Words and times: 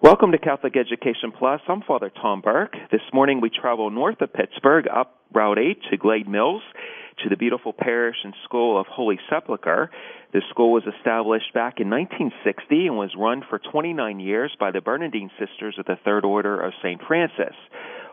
Welcome 0.00 0.30
to 0.30 0.38
Catholic 0.38 0.76
Education 0.76 1.32
Plus. 1.36 1.60
I'm 1.66 1.82
Father 1.82 2.08
Tom 2.22 2.40
Burke. 2.40 2.76
This 2.92 3.00
morning 3.12 3.40
we 3.40 3.50
travel 3.50 3.90
north 3.90 4.20
of 4.20 4.32
Pittsburgh 4.32 4.86
up 4.86 5.18
Route 5.34 5.58
8 5.58 5.78
to 5.90 5.96
Glade 5.96 6.28
Mills 6.28 6.62
to 7.24 7.28
the 7.28 7.36
beautiful 7.36 7.72
parish 7.72 8.14
and 8.22 8.32
school 8.44 8.78
of 8.78 8.86
Holy 8.86 9.18
Sepulchre. 9.28 9.90
This 10.32 10.44
school 10.50 10.70
was 10.70 10.84
established 10.84 11.52
back 11.52 11.80
in 11.80 11.90
1960 11.90 12.86
and 12.86 12.96
was 12.96 13.10
run 13.18 13.42
for 13.50 13.58
29 13.58 14.20
years 14.20 14.54
by 14.60 14.70
the 14.70 14.80
Bernardine 14.80 15.32
Sisters 15.36 15.74
of 15.80 15.86
the 15.86 15.98
Third 16.04 16.24
Order 16.24 16.60
of 16.60 16.74
St. 16.80 17.00
Francis. 17.04 17.56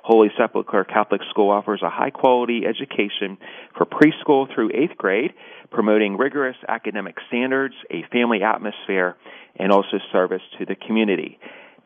Holy 0.01 0.29
Sepulchre 0.35 0.85
Catholic 0.85 1.21
School 1.29 1.51
offers 1.51 1.83
a 1.83 1.89
high 1.91 2.09
quality 2.09 2.63
education 2.65 3.37
for 3.77 3.85
preschool 3.85 4.51
through 4.51 4.71
eighth 4.73 4.97
grade, 4.97 5.35
promoting 5.69 6.17
rigorous 6.17 6.57
academic 6.67 7.17
standards, 7.27 7.75
a 7.91 8.03
family 8.11 8.41
atmosphere, 8.41 9.15
and 9.57 9.71
also 9.71 9.99
service 10.11 10.41
to 10.57 10.65
the 10.65 10.75
community. 10.75 11.37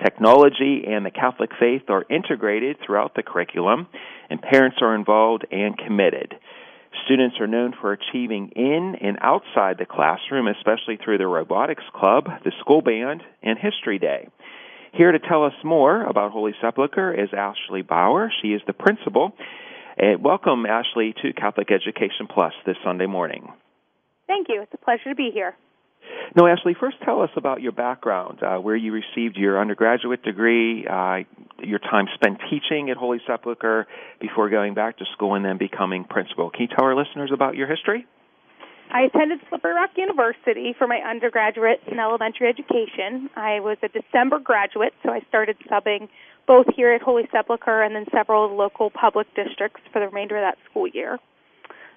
Technology 0.03 0.83
and 0.87 1.05
the 1.05 1.11
Catholic 1.11 1.49
faith 1.59 1.83
are 1.89 2.05
integrated 2.09 2.77
throughout 2.85 3.15
the 3.15 3.23
curriculum, 3.23 3.87
and 4.29 4.41
parents 4.41 4.77
are 4.81 4.95
involved 4.95 5.45
and 5.51 5.77
committed. 5.77 6.35
Students 7.05 7.35
are 7.39 7.47
known 7.47 7.73
for 7.79 7.91
achieving 7.91 8.49
in 8.55 8.95
and 9.01 9.17
outside 9.21 9.77
the 9.77 9.85
classroom, 9.85 10.47
especially 10.47 10.97
through 11.03 11.17
the 11.17 11.27
robotics 11.27 11.83
club, 11.93 12.25
the 12.43 12.51
school 12.59 12.81
band, 12.81 13.21
and 13.43 13.59
history 13.59 13.99
day. 13.99 14.27
Here 14.93 15.11
to 15.11 15.19
tell 15.19 15.45
us 15.45 15.53
more 15.63 16.03
about 16.03 16.31
Holy 16.31 16.53
Sepulchre 16.61 17.13
is 17.13 17.29
Ashley 17.31 17.83
Bauer. 17.83 18.31
She 18.41 18.49
is 18.49 18.61
the 18.65 18.73
principal. 18.73 19.33
And 19.97 20.23
welcome, 20.23 20.65
Ashley, 20.65 21.13
to 21.21 21.33
Catholic 21.33 21.71
Education 21.71 22.27
Plus 22.33 22.53
this 22.65 22.77
Sunday 22.83 23.05
morning. 23.05 23.51
Thank 24.27 24.47
you. 24.49 24.61
It's 24.61 24.73
a 24.73 24.77
pleasure 24.77 25.09
to 25.09 25.15
be 25.15 25.29
here. 25.33 25.55
No, 26.35 26.45
Ashley, 26.47 26.75
first 26.79 26.97
tell 27.03 27.21
us 27.21 27.31
about 27.35 27.61
your 27.61 27.71
background, 27.71 28.43
uh, 28.43 28.57
where 28.57 28.75
you 28.75 28.91
received 28.93 29.35
your 29.35 29.59
undergraduate 29.59 30.23
degree, 30.23 30.85
uh, 30.85 31.19
your 31.63 31.79
time 31.79 32.05
spent 32.13 32.39
teaching 32.49 32.89
at 32.89 32.97
Holy 32.97 33.19
Sepulchre 33.25 33.87
before 34.21 34.49
going 34.49 34.73
back 34.73 34.97
to 34.99 35.05
school 35.13 35.35
and 35.35 35.43
then 35.43 35.57
becoming 35.57 36.03
principal. 36.03 36.49
Can 36.51 36.61
you 36.61 36.67
tell 36.67 36.85
our 36.85 36.95
listeners 36.95 37.31
about 37.33 37.55
your 37.55 37.67
history? 37.67 38.05
I 38.91 39.01
attended 39.01 39.39
Slippery 39.49 39.73
Rock 39.73 39.91
University 39.97 40.73
for 40.77 40.87
my 40.87 40.97
undergraduate 40.97 41.81
in 41.87 41.99
elementary 41.99 42.47
education. 42.47 43.29
I 43.35 43.59
was 43.59 43.77
a 43.83 43.87
December 43.87 44.39
graduate, 44.39 44.93
so 45.03 45.11
I 45.11 45.21
started 45.29 45.57
subbing 45.69 46.09
both 46.47 46.65
here 46.75 46.91
at 46.93 47.01
Holy 47.01 47.27
Sepulchre 47.31 47.83
and 47.83 47.95
then 47.95 48.05
several 48.11 48.55
local 48.55 48.89
public 48.89 49.27
districts 49.35 49.81
for 49.93 49.99
the 49.99 50.07
remainder 50.07 50.37
of 50.37 50.41
that 50.41 50.57
school 50.69 50.87
year. 50.87 51.19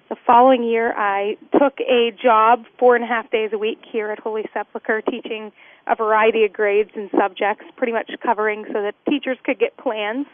The 0.09 0.17
following 0.27 0.63
year, 0.63 0.93
I 0.97 1.37
took 1.53 1.79
a 1.79 2.11
job 2.21 2.65
four 2.77 2.95
and 2.95 3.05
a 3.05 3.07
half 3.07 3.31
days 3.31 3.51
a 3.53 3.57
week 3.57 3.79
here 3.89 4.11
at 4.11 4.19
Holy 4.19 4.43
Sepulchre 4.53 5.01
teaching 5.01 5.51
a 5.87 5.95
variety 5.95 6.43
of 6.43 6.51
grades 6.51 6.91
and 6.95 7.09
subjects, 7.17 7.65
pretty 7.77 7.93
much 7.93 8.11
covering 8.21 8.65
so 8.67 8.81
that 8.81 8.95
teachers 9.09 9.37
could 9.45 9.59
get 9.59 9.77
plans. 9.77 10.25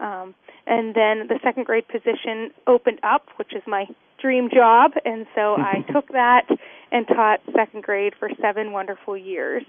Um, 0.00 0.34
and 0.66 0.94
then 0.94 1.28
the 1.28 1.38
second 1.42 1.64
grade 1.64 1.88
position 1.88 2.50
opened 2.66 3.00
up, 3.02 3.28
which 3.36 3.54
is 3.54 3.62
my 3.66 3.86
dream 4.20 4.50
job, 4.54 4.92
and 5.04 5.26
so 5.34 5.56
I 5.56 5.84
took 5.92 6.08
that 6.08 6.46
and 6.92 7.06
taught 7.08 7.40
second 7.54 7.84
grade 7.84 8.12
for 8.18 8.28
seven 8.40 8.72
wonderful 8.72 9.16
years. 9.16 9.64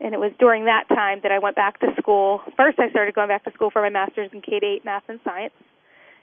And 0.00 0.14
it 0.14 0.20
was 0.20 0.32
during 0.38 0.66
that 0.66 0.88
time 0.88 1.20
that 1.22 1.32
I 1.32 1.38
went 1.38 1.56
back 1.56 1.80
to 1.80 1.88
school. 1.98 2.42
First, 2.56 2.78
I 2.78 2.90
started 2.90 3.14
going 3.14 3.28
back 3.28 3.44
to 3.44 3.52
school 3.52 3.70
for 3.70 3.80
my 3.82 3.90
master's 3.90 4.30
in 4.32 4.42
K 4.42 4.60
8 4.62 4.84
math 4.84 5.04
and 5.08 5.20
science 5.24 5.54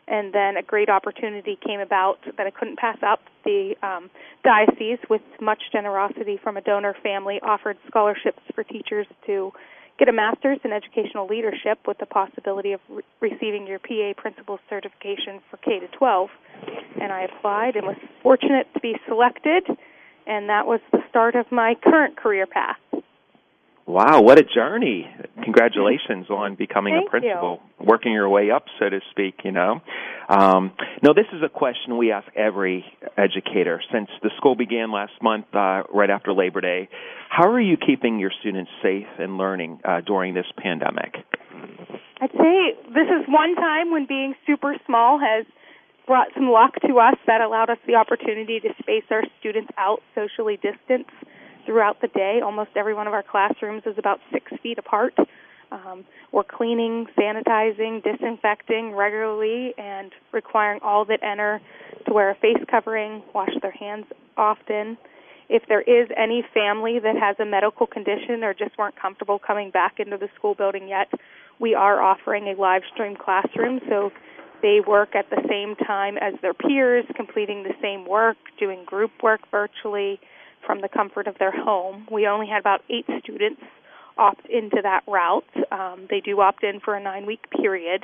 and 0.07 0.33
then 0.33 0.57
a 0.57 0.63
great 0.63 0.89
opportunity 0.89 1.57
came 1.65 1.79
about 1.79 2.19
that 2.37 2.47
I 2.47 2.51
couldn't 2.51 2.77
pass 2.77 2.97
up. 3.05 3.19
The 3.43 3.75
um, 3.83 4.09
diocese, 4.43 4.99
with 5.09 5.21
much 5.41 5.61
generosity 5.71 6.39
from 6.41 6.57
a 6.57 6.61
donor 6.61 6.95
family, 7.03 7.39
offered 7.41 7.77
scholarships 7.87 8.41
for 8.55 8.63
teachers 8.63 9.07
to 9.25 9.51
get 9.99 10.07
a 10.07 10.13
master's 10.13 10.59
in 10.63 10.71
educational 10.71 11.27
leadership 11.27 11.79
with 11.87 11.97
the 11.97 12.05
possibility 12.05 12.71
of 12.71 12.79
re- 12.89 13.03
receiving 13.19 13.67
your 13.67 13.79
PA 13.79 14.13
principal 14.15 14.59
certification 14.69 15.41
for 15.49 15.57
K 15.57 15.79
to 15.79 15.87
12. 15.97 16.29
And 17.01 17.11
I 17.11 17.23
applied 17.23 17.75
and 17.75 17.85
was 17.85 17.97
fortunate 18.23 18.67
to 18.75 18.79
be 18.79 18.95
selected, 19.07 19.65
and 20.25 20.49
that 20.49 20.67
was 20.67 20.79
the 20.91 20.99
start 21.09 21.35
of 21.35 21.51
my 21.51 21.75
current 21.83 22.15
career 22.15 22.45
path. 22.45 22.77
Wow, 23.87 24.21
what 24.21 24.37
a 24.37 24.43
journey. 24.43 25.09
Congratulations 25.43 26.29
on 26.29 26.55
becoming 26.55 26.93
Thank 26.93 27.07
a 27.07 27.09
principal, 27.09 27.61
you. 27.76 27.76
Working 27.87 28.11
your 28.11 28.29
way 28.29 28.51
up, 28.51 28.65
so 28.79 28.89
to 28.89 28.99
speak, 29.11 29.39
you 29.43 29.51
know. 29.51 29.81
Um, 30.29 30.73
no, 31.01 31.13
this 31.13 31.25
is 31.33 31.41
a 31.43 31.49
question 31.49 31.97
we 31.97 32.11
ask 32.11 32.27
every 32.35 32.85
educator 33.17 33.81
since 33.91 34.09
the 34.21 34.29
school 34.37 34.55
began 34.55 34.91
last 34.91 35.13
month, 35.21 35.45
uh, 35.53 35.83
right 35.93 36.09
after 36.09 36.33
Labor 36.33 36.61
Day. 36.61 36.89
How 37.29 37.49
are 37.49 37.61
you 37.61 37.77
keeping 37.77 38.19
your 38.19 38.31
students 38.41 38.69
safe 38.83 39.07
and 39.17 39.37
learning 39.37 39.79
uh, 39.85 40.01
during 40.01 40.33
this 40.33 40.45
pandemic? 40.57 41.15
I'd 42.19 42.31
say 42.31 42.75
this 42.93 43.07
is 43.07 43.25
one 43.27 43.55
time 43.55 43.91
when 43.91 44.05
being 44.05 44.35
super 44.45 44.75
small 44.85 45.19
has 45.19 45.45
brought 46.07 46.27
some 46.33 46.49
luck 46.49 46.73
to 46.87 46.97
us 46.97 47.15
that 47.27 47.41
allowed 47.41 47.69
us 47.69 47.77
the 47.85 47.95
opportunity 47.95 48.59
to 48.59 48.69
space 48.79 49.03
our 49.11 49.23
students 49.39 49.69
out 49.77 50.01
socially 50.15 50.55
distanced 50.55 51.11
throughout 51.65 52.01
the 52.01 52.07
day. 52.07 52.39
Almost 52.43 52.71
every 52.75 52.93
one 52.93 53.07
of 53.07 53.13
our 53.13 53.23
classrooms 53.23 53.83
is 53.85 53.95
about 53.97 54.19
six 54.31 54.51
feet 54.63 54.79
apart. 54.79 55.13
Um, 55.71 56.05
we're 56.31 56.43
cleaning, 56.43 57.07
sanitizing, 57.17 58.03
disinfecting 58.03 58.95
regularly, 58.95 59.73
and 59.77 60.11
requiring 60.31 60.79
all 60.83 61.05
that 61.05 61.23
enter 61.23 61.61
to 62.05 62.13
wear 62.13 62.29
a 62.29 62.35
face 62.35 62.63
covering, 62.69 63.23
wash 63.33 63.53
their 63.61 63.71
hands 63.71 64.05
often. 64.37 64.97
If 65.49 65.63
there 65.67 65.81
is 65.81 66.09
any 66.17 66.43
family 66.53 66.99
that 66.99 67.15
has 67.15 67.37
a 67.39 67.45
medical 67.45 67.87
condition 67.87 68.43
or 68.43 68.53
just 68.53 68.77
weren't 68.77 68.95
comfortable 68.95 69.39
coming 69.39 69.71
back 69.71 69.99
into 69.99 70.17
the 70.17 70.27
school 70.35 70.55
building 70.55 70.87
yet, 70.87 71.09
we 71.59 71.73
are 71.73 72.01
offering 72.01 72.47
a 72.47 72.59
live 72.59 72.83
stream 72.93 73.15
classroom 73.15 73.79
so 73.89 74.11
they 74.61 74.79
work 74.85 75.15
at 75.15 75.29
the 75.29 75.41
same 75.47 75.75
time 75.75 76.17
as 76.17 76.33
their 76.41 76.53
peers, 76.53 77.05
completing 77.15 77.63
the 77.63 77.73
same 77.81 78.05
work, 78.05 78.37
doing 78.59 78.83
group 78.85 79.11
work 79.23 79.41
virtually 79.51 80.19
from 80.65 80.81
the 80.81 80.89
comfort 80.89 81.27
of 81.27 81.37
their 81.37 81.51
home. 81.51 82.07
We 82.11 82.27
only 82.27 82.47
had 82.47 82.59
about 82.59 82.81
eight 82.89 83.05
students 83.23 83.61
opt 84.17 84.45
into 84.49 84.77
that 84.83 85.03
route. 85.07 85.45
Um, 85.71 86.07
they 86.09 86.19
do 86.19 86.39
opt 86.41 86.63
in 86.63 86.79
for 86.79 86.95
a 86.95 87.01
nine 87.01 87.25
week 87.25 87.49
period, 87.49 88.03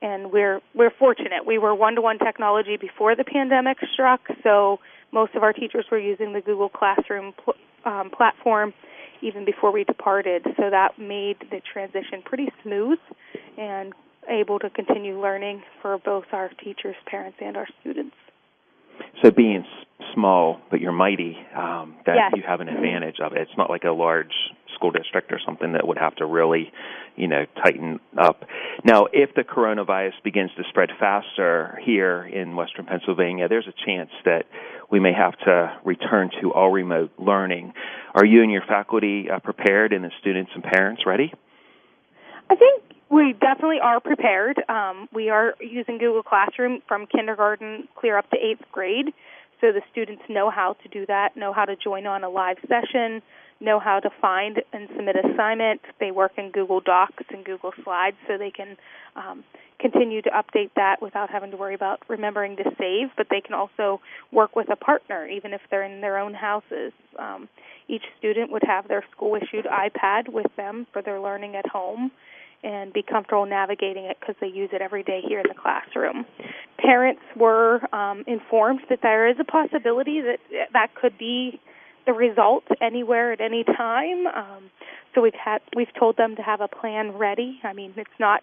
and 0.00 0.32
we're 0.32 0.60
we're 0.74 0.92
fortunate. 0.98 1.46
We 1.46 1.58
were 1.58 1.74
one 1.74 1.94
to 1.96 2.00
one 2.00 2.18
technology 2.18 2.76
before 2.76 3.16
the 3.16 3.24
pandemic 3.24 3.78
struck, 3.92 4.20
so 4.42 4.78
most 5.12 5.34
of 5.34 5.42
our 5.42 5.52
teachers 5.52 5.86
were 5.90 5.98
using 5.98 6.32
the 6.32 6.40
Google 6.40 6.68
Classroom 6.68 7.34
pl- 7.44 7.54
um, 7.84 8.10
platform 8.10 8.72
even 9.22 9.44
before 9.44 9.72
we 9.72 9.84
departed. 9.84 10.42
So 10.56 10.70
that 10.70 10.98
made 10.98 11.36
the 11.50 11.60
transition 11.72 12.22
pretty 12.24 12.48
smooth 12.62 12.98
and 13.56 13.92
able 14.28 14.58
to 14.58 14.70
continue 14.70 15.20
learning 15.20 15.62
for 15.80 15.98
both 15.98 16.24
our 16.32 16.50
teachers, 16.62 16.96
parents, 17.06 17.38
and 17.40 17.56
our 17.56 17.68
students. 17.80 18.16
So 19.22 19.30
being 19.30 19.64
small 20.14 20.60
but 20.70 20.80
you're 20.80 20.92
mighty, 20.92 21.36
um, 21.56 21.94
that 22.06 22.16
yes. 22.16 22.32
you 22.34 22.42
have 22.46 22.60
an 22.60 22.68
advantage 22.68 23.16
of 23.20 23.32
it. 23.32 23.38
It's 23.38 23.56
not 23.56 23.70
like 23.70 23.84
a 23.84 23.90
large 23.90 24.32
school 24.82 24.90
district 24.90 25.32
or 25.32 25.40
something 25.44 25.72
that 25.74 25.86
would 25.86 25.98
have 25.98 26.14
to 26.16 26.26
really, 26.26 26.72
you 27.16 27.28
know, 27.28 27.44
tighten 27.62 28.00
up. 28.18 28.44
Now, 28.84 29.06
if 29.12 29.34
the 29.34 29.42
coronavirus 29.42 30.14
begins 30.24 30.50
to 30.56 30.64
spread 30.68 30.90
faster 30.98 31.78
here 31.84 32.24
in 32.24 32.56
western 32.56 32.86
Pennsylvania, 32.86 33.48
there's 33.48 33.68
a 33.68 33.86
chance 33.86 34.10
that 34.24 34.46
we 34.90 34.98
may 34.98 35.12
have 35.12 35.38
to 35.40 35.78
return 35.84 36.30
to 36.40 36.52
all 36.52 36.70
remote 36.70 37.12
learning. 37.18 37.72
Are 38.14 38.24
you 38.24 38.42
and 38.42 38.50
your 38.50 38.62
faculty 38.66 39.30
uh, 39.30 39.38
prepared 39.38 39.92
and 39.92 40.04
the 40.04 40.10
students 40.20 40.50
and 40.54 40.64
parents 40.64 41.02
ready? 41.06 41.32
I 42.50 42.56
think 42.56 42.82
we 43.08 43.34
definitely 43.34 43.78
are 43.80 44.00
prepared. 44.00 44.60
Um, 44.68 45.08
we 45.12 45.30
are 45.30 45.54
using 45.60 45.98
Google 45.98 46.22
Classroom 46.22 46.82
from 46.88 47.06
kindergarten 47.06 47.88
clear 47.94 48.18
up 48.18 48.28
to 48.30 48.36
eighth 48.36 48.64
grade, 48.72 49.14
so 49.62 49.70
the 49.70 49.80
students 49.90 50.22
know 50.28 50.50
how 50.50 50.74
to 50.82 50.88
do 50.88 51.06
that, 51.06 51.36
know 51.36 51.52
how 51.52 51.64
to 51.64 51.76
join 51.76 52.04
on 52.04 52.24
a 52.24 52.28
live 52.28 52.56
session, 52.68 53.22
know 53.60 53.78
how 53.78 54.00
to 54.00 54.10
find 54.20 54.60
and 54.72 54.88
submit 54.96 55.14
assignments. 55.16 55.84
They 56.00 56.10
work 56.10 56.32
in 56.36 56.50
Google 56.50 56.80
Docs 56.80 57.24
and 57.30 57.44
Google 57.44 57.72
Slides, 57.84 58.16
so 58.26 58.36
they 58.36 58.50
can 58.50 58.76
um, 59.14 59.44
continue 59.78 60.20
to 60.22 60.30
update 60.30 60.70
that 60.74 61.00
without 61.00 61.30
having 61.30 61.52
to 61.52 61.56
worry 61.56 61.74
about 61.74 62.00
remembering 62.08 62.56
to 62.56 62.64
save. 62.76 63.10
But 63.16 63.28
they 63.30 63.40
can 63.40 63.54
also 63.54 64.00
work 64.32 64.56
with 64.56 64.68
a 64.68 64.76
partner, 64.76 65.28
even 65.28 65.52
if 65.52 65.60
they're 65.70 65.84
in 65.84 66.00
their 66.00 66.18
own 66.18 66.34
houses. 66.34 66.92
Um, 67.16 67.48
each 67.86 68.02
student 68.18 68.50
would 68.50 68.64
have 68.66 68.88
their 68.88 69.04
school 69.12 69.36
issued 69.36 69.66
iPad 69.66 70.28
with 70.28 70.54
them 70.56 70.88
for 70.92 71.02
their 71.02 71.20
learning 71.20 71.54
at 71.54 71.66
home 71.68 72.10
and 72.62 72.92
be 72.92 73.02
comfortable 73.02 73.46
navigating 73.46 74.04
it 74.04 74.18
because 74.20 74.36
they 74.40 74.46
use 74.46 74.70
it 74.72 74.80
every 74.80 75.02
day 75.02 75.20
here 75.26 75.40
in 75.40 75.46
the 75.48 75.54
classroom. 75.54 76.24
Parents 76.78 77.22
were 77.36 77.80
um, 77.94 78.24
informed 78.26 78.80
that 78.88 79.00
there 79.02 79.28
is 79.28 79.36
a 79.40 79.44
possibility 79.44 80.20
that 80.20 80.38
that 80.72 80.94
could 80.94 81.16
be 81.18 81.60
the 82.06 82.12
result 82.12 82.64
anywhere 82.80 83.32
at 83.32 83.40
any 83.40 83.64
time. 83.64 84.26
Um, 84.26 84.70
so 85.14 85.20
we've 85.20 85.34
had 85.34 85.60
we've 85.76 85.92
told 85.98 86.16
them 86.16 86.36
to 86.36 86.42
have 86.42 86.60
a 86.60 86.68
plan 86.68 87.12
ready. 87.16 87.60
I 87.64 87.72
mean, 87.72 87.94
it's 87.96 88.10
not 88.18 88.42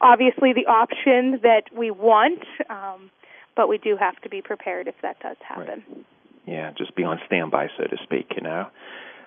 obviously 0.00 0.52
the 0.52 0.66
option 0.66 1.40
that 1.42 1.64
we 1.76 1.90
want, 1.90 2.42
um, 2.68 3.10
but 3.56 3.68
we 3.68 3.78
do 3.78 3.96
have 3.96 4.20
to 4.22 4.28
be 4.28 4.42
prepared 4.42 4.88
if 4.88 4.94
that 5.02 5.20
does 5.20 5.36
happen. 5.46 5.84
Right. 5.88 6.06
Yeah, 6.46 6.72
just 6.76 6.96
be 6.96 7.04
on 7.04 7.20
standby, 7.26 7.68
so 7.76 7.84
to 7.84 7.96
speak. 8.02 8.32
You 8.36 8.42
know. 8.42 8.66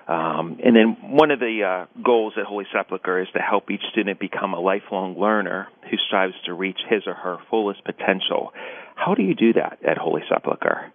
Um, 0.08 0.60
and 0.64 0.76
then 0.76 0.98
one 1.16 1.32
of 1.32 1.40
the 1.40 1.64
uh, 1.64 2.02
goals 2.04 2.34
at 2.38 2.46
Holy 2.46 2.66
Sepulchre 2.74 3.22
is 3.22 3.28
to 3.34 3.40
help 3.40 3.72
each 3.72 3.84
student 3.92 4.20
become 4.20 4.54
a 4.54 4.60
lifelong 4.60 5.18
learner 5.18 5.70
who 5.90 5.98
strives 6.08 6.34
to 6.46 6.54
reach 6.54 6.80
his 6.90 7.04
or 7.08 7.14
her 7.14 7.38
fullest 7.50 7.86
potential. 7.86 8.52
How 8.96 9.16
do 9.16 9.24
you 9.24 9.34
do 9.34 9.54
that 9.54 9.80
at 9.88 9.98
Holy 9.98 10.22
Sepulchre? 10.28 10.92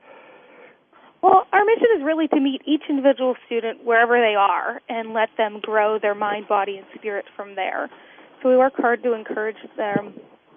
Well, 1.22 1.46
our 1.52 1.64
mission 1.64 1.88
is 1.96 2.04
really 2.04 2.28
to 2.28 2.40
meet 2.40 2.62
each 2.66 2.82
individual 2.88 3.34
student 3.46 3.84
wherever 3.84 4.20
they 4.20 4.34
are 4.38 4.80
and 4.88 5.14
let 5.14 5.30
them 5.36 5.58
grow 5.60 5.98
their 5.98 6.14
mind, 6.14 6.46
body, 6.46 6.76
and 6.76 6.86
spirit 6.94 7.24
from 7.34 7.56
there. 7.56 7.88
So 8.42 8.50
we 8.50 8.56
work 8.56 8.74
hard 8.76 9.02
to 9.02 9.14
encourage 9.14 9.56
them 9.76 10.14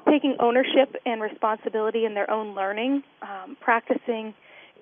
taking 0.08 0.36
ownership 0.40 0.96
and 1.06 1.22
responsibility 1.22 2.06
in 2.06 2.14
their 2.14 2.30
own 2.30 2.54
learning, 2.54 3.02
um, 3.22 3.58
practicing 3.62 4.34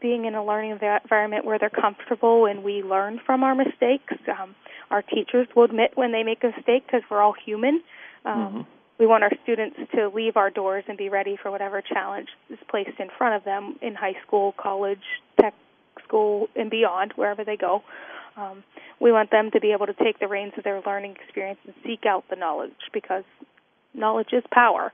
being 0.02 0.26
in 0.26 0.36
a 0.36 0.44
learning 0.44 0.72
environment 0.72 1.46
where 1.46 1.60
they're 1.60 1.70
comfortable 1.70 2.46
and 2.46 2.64
we 2.64 2.84
learn 2.84 3.20
from 3.26 3.44
our 3.44 3.56
mistakes. 3.56 4.14
Um, 4.28 4.56
our 4.90 5.02
teachers 5.02 5.48
will 5.56 5.64
admit 5.64 5.92
when 5.96 6.12
they 6.12 6.24
make 6.24 6.44
a 6.44 6.48
mistake 6.48 6.86
because 6.86 7.02
we're 7.10 7.22
all 7.22 7.36
human. 7.46 7.82
Um, 8.26 8.34
mm-hmm. 8.34 8.62
We 9.00 9.08
want 9.08 9.24
our 9.24 9.32
students 9.44 9.78
to 9.96 10.10
leave 10.10 10.36
our 10.36 10.50
doors 10.50 10.84
and 10.88 10.98
be 10.98 11.08
ready 11.08 11.38
for 11.42 11.52
whatever 11.52 11.82
challenge 11.82 12.28
is 12.50 12.60
placed 12.70 13.00
in 13.00 13.08
front 13.18 13.36
of 13.36 13.46
them 13.46 13.78
in 13.82 13.96
high 13.96 14.16
school, 14.26 14.54
college, 14.58 15.00
tech 15.40 15.54
school, 16.04 16.50
and 16.56 16.70
beyond, 16.70 17.14
wherever 17.16 17.46
they 17.46 17.56
go. 17.56 17.82
Um, 18.36 18.64
we 19.00 19.12
want 19.12 19.32
them 19.32 19.52
to 19.52 19.60
be 19.60 19.72
able 19.72 19.86
to 19.86 19.94
take 19.94 20.20
the 20.20 20.28
reins 20.28 20.54
of 20.58 20.64
their 20.66 20.82
learning 20.86 21.16
experience 21.24 21.60
and 21.66 21.74
seek 21.86 22.06
out 22.06 22.26
the 22.30 22.36
knowledge 22.36 22.72
because 22.94 23.24
knowledge 23.94 24.34
is 24.34 24.44
power. 24.52 24.92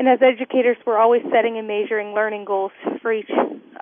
And 0.00 0.08
as 0.08 0.20
educators, 0.22 0.78
we're 0.86 0.96
always 0.96 1.20
setting 1.30 1.58
and 1.58 1.68
measuring 1.68 2.14
learning 2.14 2.46
goals 2.46 2.72
for 3.02 3.12
each 3.12 3.28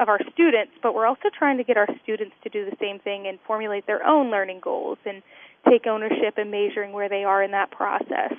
of 0.01 0.09
our 0.09 0.19
students, 0.33 0.73
but 0.83 0.93
we're 0.93 1.07
also 1.07 1.31
trying 1.39 1.59
to 1.59 1.63
get 1.63 1.77
our 1.77 1.87
students 2.03 2.35
to 2.43 2.49
do 2.49 2.65
the 2.65 2.75
same 2.81 2.99
thing 2.99 3.29
and 3.29 3.39
formulate 3.47 3.87
their 3.87 4.05
own 4.05 4.29
learning 4.29 4.59
goals 4.61 4.99
and 5.07 5.23
take 5.71 5.87
ownership 5.87 6.35
and 6.37 6.51
measuring 6.51 6.93
where 6.93 7.09
they 7.09 7.23
are 7.23 7.41
in 7.41 7.53
that 7.53 7.71
process 7.71 8.35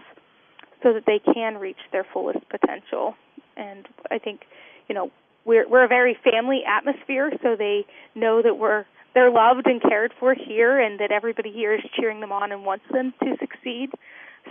so 0.83 0.91
that 0.91 1.03
they 1.05 1.21
can 1.33 1.55
reach 1.55 1.79
their 1.93 2.05
fullest 2.11 2.39
potential. 2.49 3.15
And 3.55 3.87
I 4.11 4.19
think, 4.19 4.41
you 4.89 4.93
know, 4.93 5.09
we're 5.45 5.65
we're 5.65 5.85
a 5.85 5.87
very 5.87 6.17
family 6.21 6.63
atmosphere, 6.67 7.31
so 7.41 7.55
they 7.57 7.85
know 8.13 8.41
that 8.41 8.55
we're 8.55 8.83
they're 9.13 9.31
loved 9.31 9.67
and 9.67 9.81
cared 9.81 10.11
for 10.19 10.33
here 10.33 10.81
and 10.81 10.99
that 10.99 11.13
everybody 11.13 11.53
here 11.53 11.73
is 11.75 11.81
cheering 11.97 12.19
them 12.19 12.33
on 12.33 12.51
and 12.51 12.65
wants 12.65 12.83
them 12.91 13.13
to 13.23 13.37
succeed. 13.39 13.91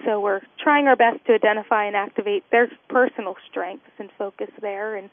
So 0.04 0.20
we're 0.20 0.40
trying 0.62 0.86
our 0.86 0.96
best 0.96 1.24
to 1.26 1.34
identify 1.34 1.86
and 1.86 1.96
activate 1.96 2.44
their 2.50 2.70
personal 2.88 3.36
strengths 3.50 3.90
and 3.98 4.10
focus 4.18 4.48
there 4.60 4.96
and 4.96 5.10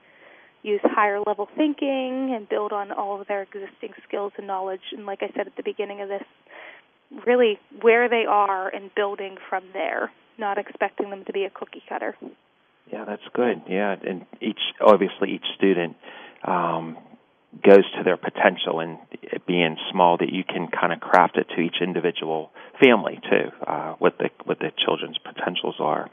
use 0.63 0.81
higher 0.83 1.19
level 1.25 1.47
thinking 1.55 2.33
and 2.35 2.49
build 2.49 2.73
on 2.73 2.91
all 2.91 3.21
of 3.21 3.27
their 3.27 3.43
existing 3.43 3.93
skills 4.07 4.33
and 4.37 4.47
knowledge. 4.47 4.81
And 4.91 5.05
like 5.05 5.21
I 5.21 5.27
said 5.35 5.47
at 5.47 5.55
the 5.55 5.63
beginning 5.63 6.01
of 6.01 6.09
this, 6.09 6.23
really 7.25 7.59
where 7.81 8.09
they 8.09 8.25
are 8.27 8.69
and 8.69 8.93
building 8.95 9.37
from 9.49 9.63
there, 9.73 10.11
not 10.37 10.57
expecting 10.57 11.09
them 11.09 11.23
to 11.25 11.33
be 11.33 11.43
a 11.43 11.49
cookie 11.49 11.83
cutter. 11.87 12.15
Yeah, 12.91 13.05
that's 13.05 13.23
good. 13.33 13.61
Yeah, 13.67 13.95
and 14.07 14.25
each 14.41 14.59
obviously 14.81 15.31
each 15.31 15.45
student 15.55 15.95
um, 16.43 16.97
goes 17.63 17.83
to 17.97 18.03
their 18.03 18.17
potential 18.17 18.79
and 18.79 18.97
being 19.47 19.77
small 19.91 20.17
that 20.17 20.31
you 20.31 20.43
can 20.43 20.67
kind 20.67 20.91
of 20.93 20.99
craft 20.99 21.37
it 21.37 21.47
to 21.55 21.61
each 21.61 21.77
individual 21.81 22.51
family 22.83 23.19
too 23.29 23.49
uh, 23.65 23.93
what 23.99 24.17
the 24.17 24.29
what 24.43 24.59
the 24.59 24.71
children's 24.83 25.17
potentials 25.17 25.75
are. 25.79 26.09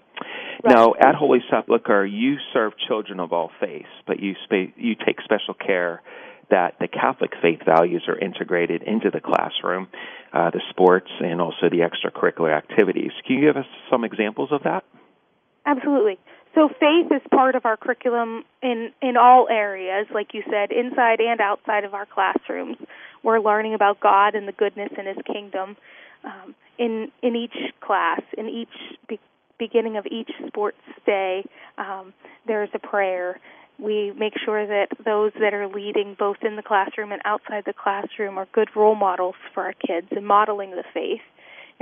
Right. 0.65 0.75
now 0.77 0.94
at 1.00 1.15
holy 1.15 1.41
sepulchre 1.50 2.06
you 2.06 2.37
serve 2.53 2.75
children 2.87 3.19
of 3.19 3.33
all 3.33 3.50
faiths 3.59 3.89
but 4.06 4.21
you 4.21 4.35
spa- 4.44 4.73
you 4.77 4.94
take 4.94 5.21
special 5.25 5.55
care 5.55 6.03
that 6.50 6.77
the 6.79 6.87
catholic 6.87 7.33
faith 7.43 7.61
values 7.65 8.05
are 8.06 8.19
integrated 8.19 8.83
into 8.83 9.11
the 9.11 9.21
classroom 9.21 9.89
uh, 10.33 10.50
the 10.50 10.61
sports 10.71 11.11
and 11.21 11.41
also 11.41 11.69
the 11.71 11.81
extracurricular 11.81 12.56
activities. 12.56 13.11
Can 13.27 13.37
you 13.37 13.47
give 13.47 13.56
us 13.56 13.67
some 13.91 14.05
examples 14.05 14.50
of 14.50 14.62
that? 14.62 14.85
Absolutely 15.67 16.19
so 16.55 16.69
faith 16.69 17.11
is 17.11 17.23
part 17.31 17.55
of 17.55 17.65
our 17.65 17.77
curriculum 17.77 18.45
in 18.63 18.93
in 19.01 19.17
all 19.17 19.49
areas, 19.49 20.07
like 20.13 20.35
you 20.35 20.43
said, 20.51 20.71
inside 20.71 21.21
and 21.21 21.41
outside 21.41 21.85
of 21.85 21.95
our 21.95 22.07
classrooms. 22.07 22.77
We're 23.23 23.41
learning 23.41 23.75
about 23.75 24.01
God 24.01 24.35
and 24.35 24.47
the 24.47 24.53
goodness 24.53 24.91
in 24.99 25.07
His 25.07 25.17
kingdom. 25.27 25.77
Um, 26.25 26.55
in 26.79 27.11
in 27.23 27.37
each 27.37 27.57
class, 27.81 28.21
in 28.37 28.49
each 28.49 28.99
be- 29.09 29.21
beginning 29.59 29.97
of 29.97 30.07
each 30.11 30.31
sports 30.47 30.79
day, 31.07 31.45
um, 31.79 32.13
there's 32.47 32.71
a 32.75 32.79
prayer. 32.79 33.41
We 33.79 34.13
make 34.13 34.35
sure 34.45 34.67
that 34.67 34.89
those 35.05 35.33
that 35.41 35.55
are 35.55 35.67
leading 35.67 36.15
both 36.19 36.37
in 36.43 36.57
the 36.57 36.63
classroom 36.63 37.11
and 37.11 37.23
outside 37.25 37.65
the 37.65 37.73
classroom 37.73 38.39
are 38.39 38.47
good 38.53 38.69
role 38.77 38.95
models 38.95 39.35
for 39.55 39.65
our 39.65 39.73
kids 39.73 40.09
and 40.11 40.27
modeling 40.27 40.73
the 40.73 40.85
faith 40.93 41.23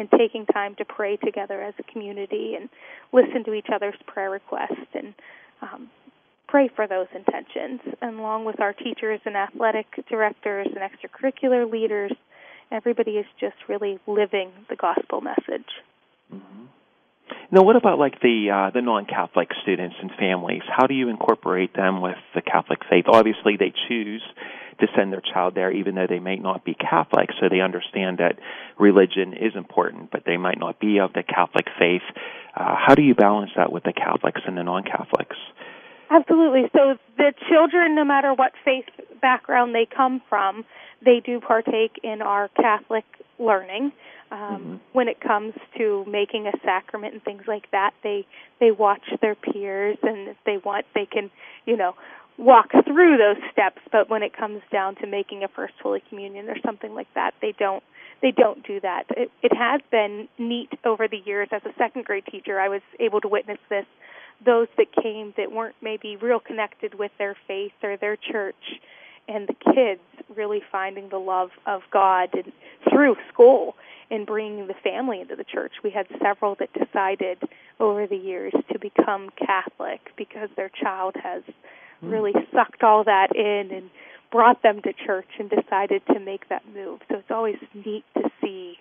and 0.01 0.11
taking 0.19 0.47
time 0.47 0.75
to 0.77 0.85
pray 0.87 1.19
together 1.19 1.63
as 1.63 1.75
a 1.79 1.83
community 1.93 2.57
and 2.59 2.71
listen 3.13 3.45
to 3.45 3.53
each 3.53 3.67
other's 3.71 3.95
prayer 4.07 4.31
requests 4.31 4.89
and 4.95 5.13
um, 5.61 5.91
pray 6.49 6.71
for 6.75 6.87
those 6.89 7.07
intentions. 7.15 7.81
And 8.01 8.19
along 8.19 8.47
with 8.47 8.61
our 8.61 8.73
teachers 8.73 9.21
and 9.27 9.37
athletic 9.37 9.87
directors 10.09 10.69
and 10.75 10.79
extracurricular 10.79 11.71
leaders, 11.71 12.13
everybody 12.73 13.13
is 13.13 13.27
just 13.39 13.57
really 13.69 14.01
living 14.07 14.51
the 14.71 14.77
gospel 14.77 15.21
message. 15.21 15.69
Mm-hmm. 16.33 16.65
Now, 17.53 17.63
what 17.63 17.77
about 17.77 17.99
like 17.99 18.21
the 18.23 18.51
uh, 18.51 18.71
the 18.71 18.81
non-Catholic 18.81 19.51
students 19.63 19.97
and 20.01 20.11
families? 20.19 20.63
How 20.67 20.87
do 20.87 20.95
you 20.95 21.09
incorporate 21.09 21.75
them 21.75 22.01
with 22.01 22.17
the 22.35 22.41
Catholic 22.41 22.81
faith? 22.89 23.05
Obviously, 23.07 23.57
they 23.59 23.73
choose 23.89 24.23
to 24.81 24.87
send 24.97 25.13
their 25.13 25.23
child 25.23 25.55
there, 25.55 25.71
even 25.71 25.95
though 25.95 26.07
they 26.09 26.19
may 26.19 26.37
not 26.37 26.65
be 26.65 26.75
Catholic. 26.75 27.31
So 27.41 27.49
they 27.49 27.61
understand 27.61 28.19
that 28.19 28.39
religion 28.79 29.33
is 29.35 29.55
important, 29.55 30.11
but 30.11 30.25
they 30.27 30.37
might 30.37 30.59
not 30.59 30.81
be 30.81 30.99
of 30.99 31.13
the 31.13 31.23
Catholic 31.23 31.67
faith. 31.79 32.03
Uh, 32.57 32.75
how 32.77 32.95
do 32.95 33.03
you 33.03 33.15
balance 33.15 33.51
that 33.57 33.73
with 33.73 33.85
the 33.85 33.93
Catholics 33.93 34.41
and 34.47 34.57
the 34.57 34.63
non-Catholics? 34.63 35.37
Absolutely. 36.11 36.69
So 36.73 36.97
the 37.17 37.33
children, 37.49 37.95
no 37.95 38.05
matter 38.05 38.35
what 38.35 38.53
faith 38.65 38.87
background 39.21 39.75
they 39.75 39.87
come 39.87 40.21
from, 40.29 40.65
they 41.05 41.21
do 41.25 41.41
partake 41.41 42.01
in 42.03 42.21
our 42.21 42.49
Catholic 42.49 43.05
learning. 43.39 43.93
Um, 44.33 44.39
mm-hmm. 44.39 44.77
When 44.93 45.09
it 45.09 45.21
comes 45.21 45.55
to 45.79 46.05
making 46.07 46.47
a 46.47 46.53
sacrament 46.65 47.15
and 47.15 47.23
things 47.23 47.43
like 47.49 47.71
that, 47.73 47.95
they 48.03 48.27
they 48.61 48.71
watch 48.71 49.03
their 49.21 49.35
peers, 49.35 49.99
and 50.03 50.29
if 50.29 50.37
they 50.47 50.59
want, 50.59 50.87
they 50.95 51.07
can, 51.07 51.31
you 51.67 51.77
know, 51.77 51.95
walk 52.39 52.71
through 52.87 53.19
those 53.19 53.43
steps 53.53 53.81
but 53.93 54.09
when 54.09 54.23
it 54.23 54.37
comes 54.37 54.63
down 54.73 54.95
to 54.97 55.07
making 55.07 55.45
a 55.45 55.49
first 55.49 55.75
holy 55.83 56.03
communion 56.09 56.49
or 56.49 56.57
something 56.65 56.95
like 56.95 57.09
that 57.15 57.35
they 57.43 57.53
don't 57.59 57.83
they 58.23 58.33
don't 58.33 58.67
do 58.67 58.81
that. 58.81 59.05
It, 59.11 59.31
it 59.43 59.53
has 59.57 59.81
been 59.91 60.29
neat 60.39 60.71
over 60.85 61.09
the 61.09 61.21
years. 61.25 61.49
As 61.53 61.63
a 61.65 61.73
second 61.79 62.05
grade 62.05 62.25
teacher 62.31 62.61
i 62.61 62.69
was 62.69 62.83
able 62.99 63.21
to 63.21 63.29
witness 63.29 63.59
this. 63.69 63.87
Those 64.45 64.69
that 64.79 64.87
came 65.03 65.35
that 65.37 65.53
weren't 65.53 65.77
maybe 65.83 66.17
real 66.17 66.41
connected 66.41 66.99
with 66.99 67.13
their 67.19 67.37
faith 67.47 67.73
or 67.83 67.97
their 67.97 68.17
church 68.17 68.81
and 69.29 69.49
the 69.49 69.55
kids 69.55 70.01
really 70.35 70.63
finding 70.73 71.09
the 71.09 71.19
love 71.19 71.51
of 71.67 71.83
god 71.93 72.31
and 72.33 72.53
through 72.91 73.17
school 73.33 73.75
and 74.11 74.27
bringing 74.27 74.67
the 74.67 74.75
family 74.83 75.21
into 75.21 75.37
the 75.37 75.45
church. 75.45 75.73
We 75.85 75.91
had 75.91 76.07
several 76.21 76.57
that 76.57 76.71
decided 76.73 77.39
over 77.79 78.07
the 78.07 78.17
years 78.17 78.53
to 78.73 78.79
become 78.79 79.31
catholic 79.37 80.01
because 80.17 80.49
their 80.57 80.71
child 80.71 81.15
has 81.23 81.43
really 82.03 82.33
sucked 82.53 82.83
all 82.83 83.05
that 83.05 83.35
in 83.35 83.71
and 83.75 83.91
brought 84.31 84.63
them 84.63 84.81
to 84.83 84.93
church 84.93 85.29
and 85.39 85.51
decided 85.51 86.03
to 86.07 86.21
make 86.21 86.49
that 86.49 86.63
move. 86.75 87.01
So 87.09 87.17
it's 87.17 87.31
always 87.31 87.57
neat 87.75 88.05
to 88.17 88.31
see 88.41 88.77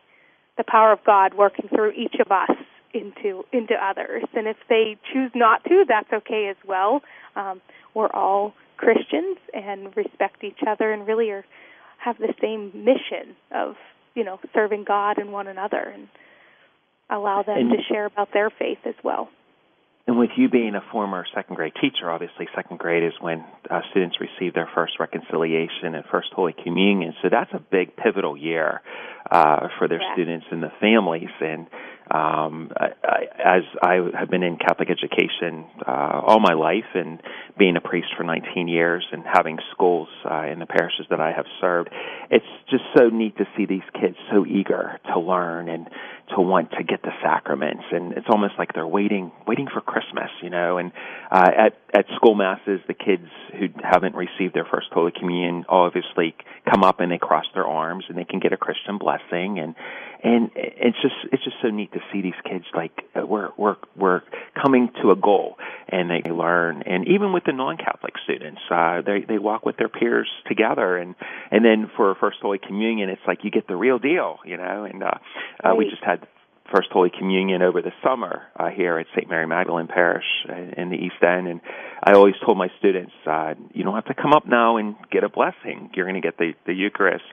the 0.57 0.63
power 0.67 0.91
of 0.91 0.99
God 1.05 1.33
working 1.33 1.67
through 1.69 1.91
each 1.91 2.15
of 2.19 2.31
us 2.31 2.55
into 2.93 3.43
into 3.51 3.73
others. 3.81 4.23
And 4.33 4.47
if 4.47 4.57
they 4.67 4.97
choose 5.13 5.31
not 5.35 5.63
to, 5.65 5.85
that's 5.87 6.11
okay 6.11 6.47
as 6.49 6.57
well. 6.67 7.01
Um, 7.35 7.61
we're 7.93 8.11
all 8.11 8.53
Christians 8.77 9.37
and 9.53 9.95
respect 9.95 10.43
each 10.43 10.59
other 10.67 10.91
and 10.91 11.07
really 11.07 11.29
are 11.31 11.45
have 11.97 12.17
the 12.17 12.33
same 12.41 12.71
mission 12.73 13.35
of 13.51 13.75
you 14.15 14.23
know 14.23 14.39
serving 14.53 14.85
God 14.85 15.17
and 15.17 15.31
one 15.31 15.47
another 15.47 15.91
and 15.93 16.07
allow 17.09 17.43
them 17.43 17.57
and, 17.57 17.71
to 17.71 17.77
share 17.89 18.05
about 18.05 18.29
their 18.33 18.49
faith 18.49 18.79
as 18.85 18.95
well. 19.03 19.29
And 20.09 20.17
with 20.17 20.31
you 20.37 20.49
being 20.49 20.73
a 20.73 20.81
former 20.91 21.23
second 21.35 21.55
grade 21.55 21.73
teacher, 21.79 22.09
obviously 22.09 22.47
second 22.55 22.79
grade 22.79 23.03
is 23.03 23.13
when 23.21 23.45
uh, 23.69 23.81
students 23.91 24.17
receive 24.19 24.55
their 24.55 24.67
first 24.73 24.93
reconciliation 24.99 25.93
and 25.93 26.03
first 26.09 26.29
Holy 26.35 26.55
Communion. 26.63 27.13
So 27.21 27.29
that's 27.29 27.51
a 27.53 27.59
big 27.59 27.95
pivotal 27.95 28.35
year 28.35 28.81
uh, 29.29 29.67
for 29.77 29.87
their 29.87 30.01
yeah. 30.01 30.13
students 30.15 30.47
and 30.49 30.63
the 30.63 30.71
families. 30.81 31.29
And 31.39 31.67
um, 32.11 32.71
I, 32.75 32.87
I, 33.03 33.57
as 33.57 33.63
I 33.81 34.17
have 34.17 34.29
been 34.29 34.43
in 34.43 34.57
Catholic 34.57 34.89
education 34.89 35.65
uh, 35.87 36.21
all 36.25 36.39
my 36.39 36.53
life 36.53 36.89
and 36.95 37.21
being 37.57 37.75
a 37.75 37.81
priest 37.81 38.07
for 38.17 38.23
19 38.23 38.67
years 38.67 39.05
and 39.11 39.23
having 39.31 39.57
schools 39.71 40.07
uh, 40.29 40.45
in 40.45 40.59
the 40.59 40.65
parishes 40.65 41.05
that 41.09 41.19
I 41.19 41.31
have 41.31 41.45
served, 41.61 41.89
it's 42.29 42.45
just 42.69 42.83
so 42.97 43.09
neat 43.09 43.37
to 43.37 43.45
see 43.55 43.65
these 43.65 43.85
kids 43.93 44.15
so 44.31 44.45
eager 44.45 44.99
to 45.13 45.19
learn 45.19 45.69
and 45.69 45.87
to 46.35 46.41
want 46.41 46.71
to 46.71 46.83
get 46.83 47.01
the 47.01 47.11
sacraments, 47.23 47.83
and 47.91 48.13
it's 48.13 48.27
almost 48.29 48.53
like 48.57 48.73
they're 48.73 48.87
waiting 48.87 49.31
waiting 49.47 49.67
for 49.71 49.81
Christmas, 49.81 50.29
you 50.43 50.49
know. 50.49 50.77
And 50.77 50.91
uh, 51.31 51.49
at 51.57 51.77
at 51.93 52.05
school 52.15 52.35
masses, 52.35 52.79
the 52.87 52.93
kids 52.93 53.27
who 53.57 53.67
haven't 53.83 54.15
received 54.15 54.53
their 54.53 54.67
first 54.71 54.87
Holy 54.91 55.11
Communion 55.11 55.65
obviously 55.67 56.35
come 56.71 56.83
up 56.83 56.99
and 56.99 57.11
they 57.11 57.17
cross 57.17 57.45
their 57.53 57.65
arms 57.65 58.05
and 58.09 58.17
they 58.17 58.25
can 58.25 58.39
get 58.39 58.53
a 58.53 58.57
Christian 58.57 58.97
blessing, 58.97 59.59
and 59.59 59.75
and 60.23 60.51
it's 60.55 60.97
just 61.01 61.15
it's 61.31 61.43
just 61.43 61.55
so 61.61 61.69
neat 61.69 61.91
to 61.93 61.99
see 62.11 62.21
these 62.21 62.39
kids 62.43 62.65
like 62.73 62.91
uh, 63.15 63.25
we're 63.25 63.49
we're 63.57 63.77
we're 63.95 64.21
coming 64.61 64.89
to 65.01 65.11
a 65.11 65.15
goal 65.15 65.57
and 65.87 66.09
they 66.09 66.29
learn. 66.29 66.83
And 66.85 67.07
even 67.07 67.31
with 67.33 67.43
the 67.45 67.53
non-catholic 67.53 68.13
students 68.23 68.61
uh 68.69 69.01
they 69.01 69.21
they 69.27 69.37
walk 69.37 69.65
with 69.65 69.77
their 69.77 69.89
peers 69.89 70.29
together. 70.47 70.97
And 70.97 71.15
and 71.51 71.63
then 71.63 71.89
for 71.95 72.15
first 72.15 72.37
holy 72.41 72.59
communion 72.59 73.09
it's 73.09 73.21
like 73.27 73.43
you 73.43 73.51
get 73.51 73.67
the 73.67 73.75
real 73.75 73.99
deal 73.99 74.39
you 74.45 74.57
know? 74.57 74.83
And 74.83 75.03
uh, 75.03 75.11
uh 75.63 75.75
we 75.75 75.89
just 75.89 76.03
had 76.03 76.27
First 76.73 76.89
Holy 76.91 77.09
Communion 77.09 77.63
over 77.63 77.81
the 77.81 77.91
summer 78.03 78.43
uh, 78.55 78.69
here 78.69 78.99
at 78.99 79.07
St. 79.15 79.27
Mary 79.27 79.47
Magdalene 79.47 79.87
Parish 79.87 80.25
in 80.77 80.89
the 80.89 80.97
East 80.97 81.15
End, 81.23 81.47
and 81.47 81.61
I 82.03 82.13
always 82.13 82.35
told 82.45 82.59
my 82.59 82.67
students, 82.77 83.11
uh, 83.25 83.55
you 83.73 83.83
don't 83.83 83.95
have 83.95 84.05
to 84.05 84.13
come 84.13 84.33
up 84.33 84.45
now 84.45 84.77
and 84.77 84.95
get 85.11 85.23
a 85.23 85.29
blessing. 85.29 85.89
You're 85.95 86.05
going 86.05 86.21
to 86.21 86.25
get 86.25 86.37
the 86.37 86.53
the 86.67 86.73
Eucharist 86.73 87.25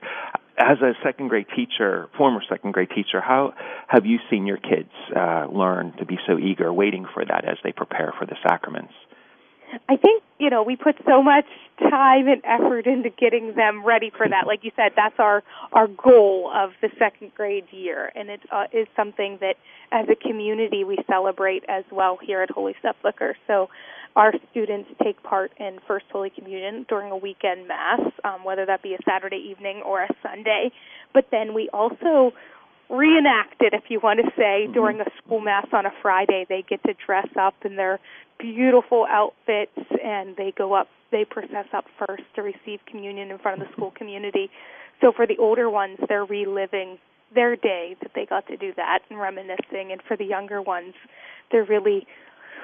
as 0.57 0.81
a 0.81 0.93
second 1.03 1.27
grade 1.27 1.47
teacher, 1.55 2.09
former 2.17 2.41
second 2.49 2.71
grade 2.71 2.89
teacher, 2.89 3.21
how 3.21 3.53
have 3.87 4.05
you 4.05 4.17
seen 4.29 4.47
your 4.47 4.57
kids 4.57 4.89
uh, 5.15 5.45
learn 5.51 5.93
to 5.99 6.05
be 6.05 6.17
so 6.27 6.37
eager, 6.37 6.73
waiting 6.73 7.05
for 7.13 7.23
that 7.23 7.45
as 7.45 7.57
they 7.63 7.71
prepare 7.71 8.13
for 8.17 8.25
the 8.25 8.35
sacraments? 8.41 8.93
I 9.89 9.97
think 9.97 10.23
you 10.39 10.49
know 10.49 10.63
we 10.63 10.75
put 10.75 10.95
so 11.05 11.21
much 11.21 11.45
time 11.79 12.27
and 12.27 12.41
effort 12.43 12.87
into 12.87 13.09
getting 13.09 13.53
them 13.55 13.85
ready 13.85 14.11
for 14.15 14.27
that. 14.27 14.47
Like 14.47 14.63
you 14.63 14.71
said, 14.75 14.93
that's 14.95 15.19
our 15.19 15.43
our 15.73 15.87
goal 15.87 16.51
of 16.53 16.71
the 16.81 16.89
second 16.97 17.33
grade 17.35 17.65
year, 17.71 18.11
and 18.15 18.29
it 18.29 18.41
uh, 18.51 18.65
is 18.71 18.87
something 18.95 19.37
that 19.41 19.55
as 19.91 20.07
a 20.09 20.15
community 20.15 20.83
we 20.83 20.97
celebrate 21.07 21.63
as 21.67 21.83
well 21.91 22.17
here 22.21 22.41
at 22.41 22.49
Holy 22.49 22.75
Sepulchre. 22.81 23.35
So 23.47 23.69
our 24.15 24.33
students 24.49 24.89
take 25.03 25.21
part 25.21 25.51
in 25.59 25.79
First 25.87 26.05
Holy 26.11 26.31
Communion 26.31 26.85
during 26.89 27.11
a 27.11 27.17
weekend 27.17 27.67
Mass, 27.67 28.01
um, 28.23 28.43
whether 28.43 28.65
that 28.65 28.81
be 28.81 28.95
a 28.95 28.97
Saturday 29.07 29.51
evening 29.51 29.83
or 29.85 30.01
a 30.03 30.09
Sunday. 30.23 30.71
But 31.13 31.27
then 31.31 31.53
we 31.53 31.69
also 31.69 32.33
reenact 32.89 33.61
it, 33.61 33.73
if 33.73 33.83
you 33.89 33.99
want 34.01 34.19
to 34.23 34.31
say, 34.35 34.63
mm-hmm. 34.63 34.73
during 34.73 35.01
a 35.01 35.05
school 35.17 35.39
Mass 35.39 35.67
on 35.73 35.85
a 35.85 35.91
Friday. 36.01 36.45
They 36.47 36.63
get 36.67 36.81
to 36.83 36.93
dress 37.05 37.27
up 37.39 37.55
in 37.65 37.75
their 37.75 37.99
beautiful 38.39 39.05
outfits 39.09 39.77
and 40.03 40.35
they 40.37 40.53
go 40.55 40.73
up, 40.73 40.87
they 41.11 41.25
process 41.25 41.65
up 41.73 41.85
first 41.97 42.23
to 42.35 42.41
receive 42.41 42.79
communion 42.85 43.31
in 43.31 43.37
front 43.39 43.61
of 43.61 43.67
the 43.67 43.73
school 43.73 43.91
community. 43.91 44.49
So 45.01 45.11
for 45.11 45.27
the 45.27 45.37
older 45.37 45.69
ones, 45.69 45.97
they're 46.07 46.25
reliving 46.25 46.97
their 47.33 47.55
day 47.55 47.95
that 48.01 48.11
they 48.15 48.25
got 48.25 48.47
to 48.47 48.57
do 48.57 48.73
that 48.75 48.99
and 49.09 49.19
reminiscing. 49.19 49.91
And 49.91 50.01
for 50.07 50.15
the 50.15 50.25
younger 50.25 50.61
ones, 50.61 50.93
they're 51.51 51.65
really 51.65 52.07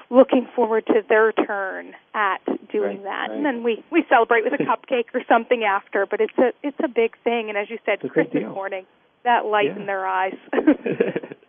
looking 0.10 0.48
forward 0.56 0.86
to 0.88 1.02
their 1.08 1.32
turn 1.32 1.94
at 2.14 2.40
doing 2.72 2.98
right, 2.98 3.04
that. 3.04 3.28
Right. 3.30 3.38
And 3.38 3.46
then 3.46 3.64
we 3.64 3.84
we 3.92 4.04
celebrate 4.10 4.44
with 4.44 4.54
a 4.54 4.64
cupcake 4.64 5.14
or 5.14 5.22
something 5.28 5.64
after. 5.64 6.06
But 6.06 6.22
it's 6.22 6.38
a 6.38 6.52
it's 6.62 6.78
a 6.84 6.88
big 6.88 7.16
thing. 7.24 7.50
And 7.50 7.58
as 7.58 7.70
you 7.70 7.78
said, 7.86 8.00
Christmas 8.10 8.44
morning, 8.44 8.86
that 9.24 9.46
light 9.46 9.68
yeah. 9.68 9.80
in 9.80 9.86
their 9.86 10.06
eyes. 10.06 10.36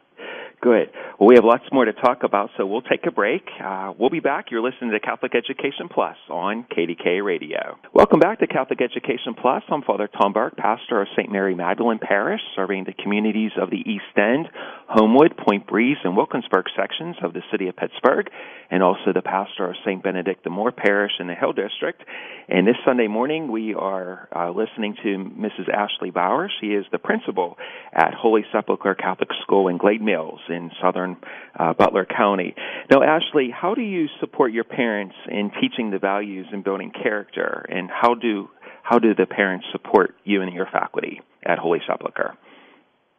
Good. 0.65 0.89
Well, 1.21 1.29
we 1.29 1.35
have 1.35 1.45
lots 1.45 1.65
more 1.71 1.85
to 1.85 1.93
talk 1.93 2.23
about, 2.23 2.49
so 2.57 2.65
we'll 2.65 2.81
take 2.81 3.05
a 3.07 3.11
break. 3.11 3.43
Uh, 3.63 3.93
we'll 3.99 4.09
be 4.09 4.21
back. 4.21 4.47
You're 4.51 4.63
listening 4.63 4.93
to 4.93 4.99
Catholic 4.99 5.35
Education 5.35 5.91
Plus 5.93 6.17
on 6.31 6.65
KDKA 6.75 7.23
Radio. 7.23 7.77
Welcome 7.93 8.19
back 8.19 8.39
to 8.39 8.47
Catholic 8.47 8.81
Education 8.81 9.35
Plus. 9.35 9.63
I'm 9.69 9.83
Father 9.83 10.09
Tom 10.09 10.33
Burke, 10.33 10.57
pastor 10.57 11.03
of 11.03 11.09
St. 11.19 11.31
Mary 11.31 11.55
Magdalene 11.55 11.99
Parish, 11.99 12.41
serving 12.57 12.85
the 12.85 12.95
communities 12.95 13.51
of 13.61 13.69
the 13.69 13.77
East 13.77 14.17
End, 14.17 14.49
Homewood, 14.89 15.37
Point 15.37 15.67
Breeze, 15.67 15.99
and 16.03 16.17
Wilkinsburg 16.17 16.65
sections 16.75 17.17
of 17.23 17.35
the 17.35 17.43
city 17.53 17.69
of 17.69 17.77
Pittsburgh, 17.77 18.31
and 18.71 18.83
also 18.83 19.13
the 19.13 19.21
pastor 19.21 19.69
of 19.69 19.77
St. 19.85 20.03
Benedict 20.03 20.45
the 20.45 20.51
Moor 20.51 20.73
Parish 20.73 21.13
in 21.21 21.27
the 21.27 21.35
Hill 21.35 21.53
District. 21.53 22.03
And 22.49 22.67
this 22.67 22.77
Sunday 22.87 23.07
morning, 23.07 23.53
we 23.53 23.75
are 23.75 24.29
uh, 24.35 24.51
listening 24.51 24.97
to 25.03 25.31
Mrs. 25.39 25.69
Ashley 25.69 26.11
Bauer. 26.11 26.51
She 26.61 26.69
is 26.69 26.87
the 26.91 26.99
principal 26.99 27.59
at 27.93 28.15
Holy 28.15 28.45
Sepulchre 28.51 28.95
Catholic 28.95 29.29
School 29.43 29.69
in 29.69 29.77
Glade 29.77 30.03
Mills 30.03 30.41
in 30.55 30.71
southern 30.83 31.17
uh, 31.59 31.75
Butler 31.75 32.07
County. 32.07 32.55
Now, 32.91 33.03
Ashley, 33.03 33.51
how 33.51 33.75
do 33.75 33.83
you 33.83 34.07
support 34.21 34.53
your 34.53 34.65
parents 34.65 35.15
in 35.29 35.51
teaching 35.61 35.91
the 35.91 35.99
values 35.99 36.47
and 36.53 36.65
building 36.65 36.91
character, 36.91 37.67
and 37.69 37.91
how 37.91 38.15
do 38.15 38.49
how 38.83 38.99
do 38.99 39.15
the 39.15 39.27
parents 39.27 39.67
support 39.73 40.15
you 40.25 40.43
and 40.43 40.53
your 40.53 40.67
faculty 40.71 41.21
at 41.45 41.59
Holy 41.59 41.81
Sepulchre? 41.87 42.37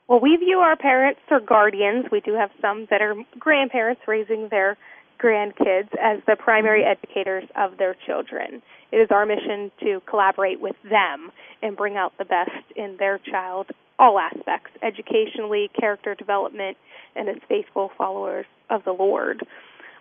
Well, 0.07 0.19
we 0.19 0.37
view 0.37 0.59
our 0.59 0.75
parents 0.75 1.21
or 1.31 1.39
guardians. 1.39 2.05
We 2.11 2.21
do 2.21 2.35
have 2.35 2.51
some 2.61 2.85
that 2.91 3.01
are 3.01 3.15
grandparents 3.39 4.01
raising 4.07 4.49
their 4.49 4.77
grandkids 5.19 5.89
as 5.99 6.19
the 6.27 6.35
primary 6.37 6.83
educators 6.83 7.45
of 7.57 7.77
their 7.77 7.95
children. 8.05 8.61
It 8.91 8.97
is 8.97 9.07
our 9.11 9.25
mission 9.25 9.71
to 9.81 10.01
collaborate 10.09 10.61
with 10.61 10.75
them 10.89 11.31
and 11.61 11.75
bring 11.75 11.97
out 11.97 12.13
the 12.17 12.25
best 12.25 12.51
in 12.75 12.95
their 12.97 13.19
child, 13.19 13.67
all 13.99 14.19
aspects, 14.19 14.71
educationally, 14.81 15.69
character 15.79 16.15
development, 16.15 16.77
and 17.15 17.29
as 17.29 17.37
faithful 17.47 17.91
followers 17.97 18.45
of 18.69 18.83
the 18.83 18.91
Lord. 18.91 19.45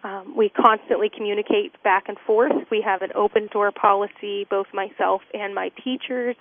Um, 0.03 0.37
we 0.37 0.51
constantly 0.51 1.09
communicate 1.09 1.83
back 1.83 2.05
and 2.09 2.19
forth. 2.27 2.53
We 2.71 2.83
have 2.83 3.01
an 3.01 3.11
open 3.15 3.49
door 3.51 3.73
policy, 3.73 4.47
both 4.51 4.67
myself 4.75 5.23
and 5.33 5.55
my 5.55 5.71
teachers, 5.83 6.37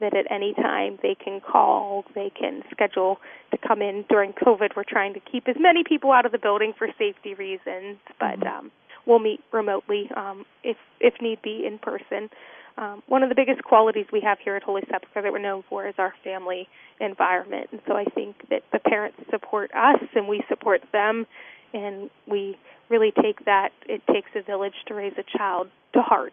that 0.00 0.16
at 0.16 0.30
any 0.30 0.54
time 0.54 0.98
they 1.02 1.14
can 1.14 1.40
call, 1.40 2.04
they 2.14 2.30
can 2.30 2.62
schedule 2.70 3.18
to 3.50 3.58
come 3.58 3.82
in 3.82 4.04
during 4.08 4.32
COVID. 4.32 4.76
We're 4.76 4.84
trying 4.88 5.14
to 5.14 5.20
keep 5.20 5.48
as 5.48 5.56
many 5.58 5.82
people 5.84 6.12
out 6.12 6.24
of 6.24 6.32
the 6.32 6.38
building 6.38 6.72
for 6.78 6.88
safety 6.98 7.34
reasons, 7.34 7.98
but 8.18 8.40
mm-hmm. 8.40 8.46
um, 8.46 8.70
we'll 9.10 9.18
meet 9.18 9.40
remotely 9.52 10.08
um, 10.16 10.44
if 10.62 10.76
if 11.00 11.14
need 11.20 11.42
be 11.42 11.66
in 11.66 11.78
person. 11.78 12.30
Um, 12.78 13.02
one 13.08 13.22
of 13.22 13.28
the 13.28 13.34
biggest 13.34 13.62
qualities 13.64 14.06
we 14.12 14.20
have 14.20 14.38
here 14.42 14.56
at 14.56 14.62
Holy 14.62 14.82
Sepulchre 14.90 15.20
that 15.22 15.32
we're 15.32 15.38
known 15.38 15.64
for 15.68 15.86
is 15.86 15.94
our 15.98 16.14
family 16.24 16.68
environment. 17.00 17.66
And 17.72 17.80
so 17.86 17.94
I 17.94 18.04
think 18.04 18.36
that 18.48 18.62
the 18.72 18.78
parents 18.78 19.18
support 19.28 19.70
us 19.74 20.00
and 20.14 20.28
we 20.28 20.42
support 20.48 20.80
them, 20.92 21.26
and 21.74 22.08
we 22.26 22.56
really 22.88 23.12
take 23.22 23.44
that, 23.44 23.70
it 23.86 24.00
takes 24.06 24.30
a 24.36 24.42
village 24.42 24.74
to 24.86 24.94
raise 24.94 25.12
a 25.18 25.38
child 25.38 25.68
to 25.94 26.00
heart. 26.00 26.32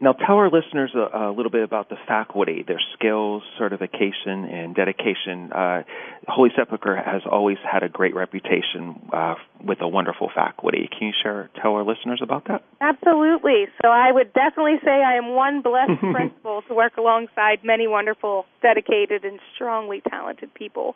Now, 0.00 0.12
tell 0.12 0.36
our 0.36 0.48
listeners 0.48 0.94
a, 0.94 1.30
a, 1.30 1.32
little 1.32 1.50
bit 1.50 1.64
about 1.64 1.88
the 1.88 1.96
faculty, 2.06 2.62
their 2.66 2.80
skills, 2.94 3.42
certification, 3.58 4.44
and 4.44 4.72
dedication. 4.72 5.50
Uh, 5.52 5.82
Holy 6.28 6.50
Sepulchre 6.54 6.94
has 6.94 7.22
always 7.28 7.58
had 7.68 7.82
a 7.82 7.88
great 7.88 8.14
reputation 8.14 8.94
uh, 9.12 9.34
with 9.60 9.78
a 9.80 9.88
wonderful 9.88 10.30
faculty. 10.32 10.88
Can 10.96 11.08
you 11.08 11.14
share, 11.20 11.50
tell 11.60 11.72
our 11.72 11.84
listeners 11.84 12.20
about 12.22 12.46
that? 12.46 12.62
Absolutely. 12.80 13.66
So, 13.82 13.88
I 13.88 14.12
would 14.12 14.32
definitely 14.34 14.76
say 14.84 15.02
I 15.02 15.16
am 15.16 15.34
one 15.34 15.62
blessed 15.62 16.00
principal 16.12 16.62
to 16.68 16.74
work 16.74 16.96
alongside 16.96 17.64
many 17.64 17.88
wonderful, 17.88 18.46
dedicated, 18.62 19.24
and 19.24 19.40
strongly 19.56 20.00
talented 20.08 20.54
people. 20.54 20.94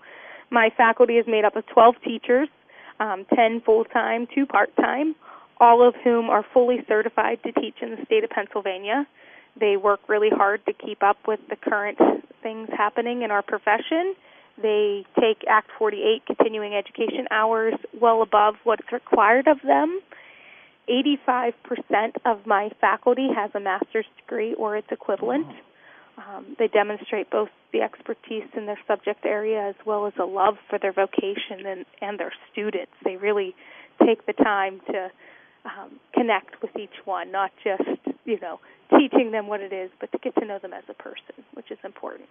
My 0.51 0.71
faculty 0.77 1.15
is 1.15 1.27
made 1.27 1.45
up 1.45 1.57
of 1.57 1.67
12 1.67 1.97
teachers, 2.05 2.49
um, 3.01 3.27
10 3.35 3.63
full 3.63 3.85
time, 3.85 4.29
2 4.33 4.47
part 4.47 4.75
time 4.77 5.17
all 5.63 5.87
of 5.87 5.95
whom 6.03 6.29
are 6.29 6.45
fully 6.53 6.79
certified 6.89 7.39
to 7.45 7.53
teach 7.53 7.77
in 7.81 7.93
the 7.93 8.05
state 8.05 8.25
of 8.25 8.31
Pennsylvania. 8.31 9.07
They 9.59 9.77
work 9.77 10.01
really 10.09 10.31
hard 10.31 10.67
to 10.67 10.73
keep 10.73 11.05
up 11.05 11.19
with 11.29 11.39
the 11.49 11.55
current 11.55 11.99
things 12.43 12.69
happening 12.77 13.23
in 13.23 13.31
our 13.31 13.43
profession. 13.43 14.17
They 14.61 15.07
take 15.21 15.45
Act 15.49 15.71
48 15.79 16.27
continuing 16.27 16.75
education 16.75 17.29
hours 17.31 17.75
well 17.99 18.23
above 18.23 18.57
what's 18.65 18.91
required 18.91 19.47
of 19.47 19.59
them. 19.63 20.01
85% 20.91 21.53
of 22.25 22.45
my 22.45 22.71
faculty 22.81 23.29
has 23.33 23.53
a 23.55 23.61
master's 23.61 24.07
degree 24.17 24.55
or 24.55 24.77
its 24.77 24.89
equivalent. 24.91 25.47
Um, 26.19 26.57
they 26.59 26.67
demonstrate 26.67 27.31
both 27.31 27.51
the 27.73 27.83
expertise 27.83 28.49
in 28.57 28.67
their 28.67 28.81
subject 28.89 29.25
area 29.25 29.69
as 29.69 29.77
well 29.87 30.07
as 30.09 30.13
a 30.21 30.25
love 30.25 30.57
for 30.69 30.81
their 30.81 30.93
vocation 30.93 31.65
and, 31.67 31.87
and 32.01 32.19
their 32.19 32.33
students. 32.51 32.93
They 33.05 33.17
really 33.17 33.55
take 34.05 34.27
the 34.27 34.33
time 34.33 34.81
to 34.89 35.11
um, 35.65 36.01
connect 36.15 36.61
with 36.63 36.77
each 36.79 36.97
one, 37.05 37.31
not 37.31 37.51
just 37.63 37.83
you 38.25 38.39
know 38.41 38.61
teaching 38.99 39.31
them 39.31 39.47
what 39.47 39.61
it 39.61 39.73
is, 39.73 39.91
but 40.01 40.11
to 40.13 40.19
get 40.19 40.35
to 40.37 40.45
know 40.45 40.59
them 40.59 40.73
as 40.73 40.85
a 40.89 40.95
person, 40.95 41.45
which 41.55 41.71
is 41.71 41.79
important. 41.85 42.29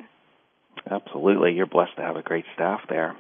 Absolutely, 0.89 1.53
you're 1.53 1.67
blessed 1.67 1.95
to 1.97 2.01
have 2.01 2.15
a 2.15 2.21
great 2.21 2.45
staff 2.53 2.81
there. 2.89 3.15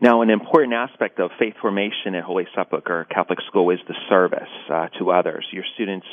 Now, 0.00 0.22
an 0.22 0.30
important 0.30 0.74
aspect 0.74 1.20
of 1.20 1.30
faith 1.38 1.54
formation 1.60 2.14
at 2.14 2.24
Holy 2.24 2.46
Sepulchre 2.54 3.06
Catholic 3.10 3.38
School 3.48 3.70
is 3.70 3.78
the 3.86 3.94
service 4.08 4.48
uh, 4.72 4.88
to 4.98 5.10
others. 5.10 5.46
Your 5.52 5.64
students 5.74 6.06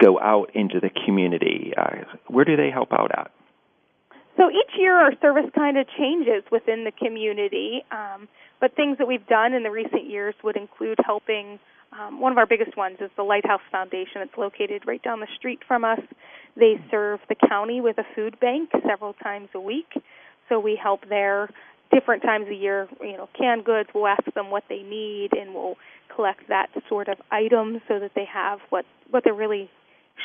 go 0.00 0.20
out 0.20 0.50
into 0.54 0.80
the 0.80 0.90
community. 1.04 1.72
Uh, 1.76 2.04
where 2.26 2.44
do 2.44 2.56
they 2.56 2.70
help 2.70 2.92
out 2.92 3.10
at? 3.16 3.30
So 4.36 4.50
each 4.50 4.78
year 4.78 4.94
our 4.94 5.12
service 5.20 5.50
kind 5.54 5.78
of 5.78 5.86
changes 5.96 6.42
within 6.50 6.84
the 6.84 6.92
community, 6.92 7.84
um, 7.92 8.28
but 8.60 8.74
things 8.74 8.98
that 8.98 9.06
we've 9.06 9.26
done 9.26 9.52
in 9.52 9.62
the 9.62 9.70
recent 9.70 10.10
years 10.10 10.34
would 10.42 10.56
include 10.56 10.98
helping 11.04 11.60
um, 11.98 12.20
one 12.20 12.32
of 12.32 12.38
our 12.38 12.46
biggest 12.46 12.76
ones 12.76 12.96
is 13.00 13.10
the 13.16 13.22
Lighthouse 13.22 13.60
Foundation. 13.70 14.22
It's 14.22 14.36
located 14.36 14.82
right 14.86 15.02
down 15.02 15.20
the 15.20 15.28
street 15.36 15.60
from 15.66 15.84
us. 15.84 16.00
They 16.56 16.74
serve 16.90 17.20
the 17.28 17.36
county 17.48 17.80
with 17.80 17.98
a 17.98 18.04
food 18.14 18.38
bank 18.40 18.70
several 18.86 19.12
times 19.14 19.48
a 19.54 19.60
week. 19.60 19.92
So 20.48 20.58
we 20.58 20.78
help 20.80 21.08
there 21.08 21.48
different 21.92 22.22
times 22.22 22.46
of 22.46 22.52
year, 22.52 22.88
you 23.00 23.16
know, 23.16 23.28
canned 23.38 23.64
goods. 23.64 23.88
We'll 23.94 24.06
ask 24.06 24.24
them 24.34 24.50
what 24.50 24.64
they 24.68 24.82
need, 24.82 25.30
and 25.32 25.54
we'll 25.54 25.76
collect 26.14 26.48
that 26.48 26.68
sort 26.88 27.08
of 27.08 27.18
item 27.30 27.80
so 27.88 27.98
that 28.00 28.12
they 28.14 28.24
have 28.32 28.58
what 28.70 28.84
what 29.10 29.24
they're 29.24 29.34
really 29.34 29.70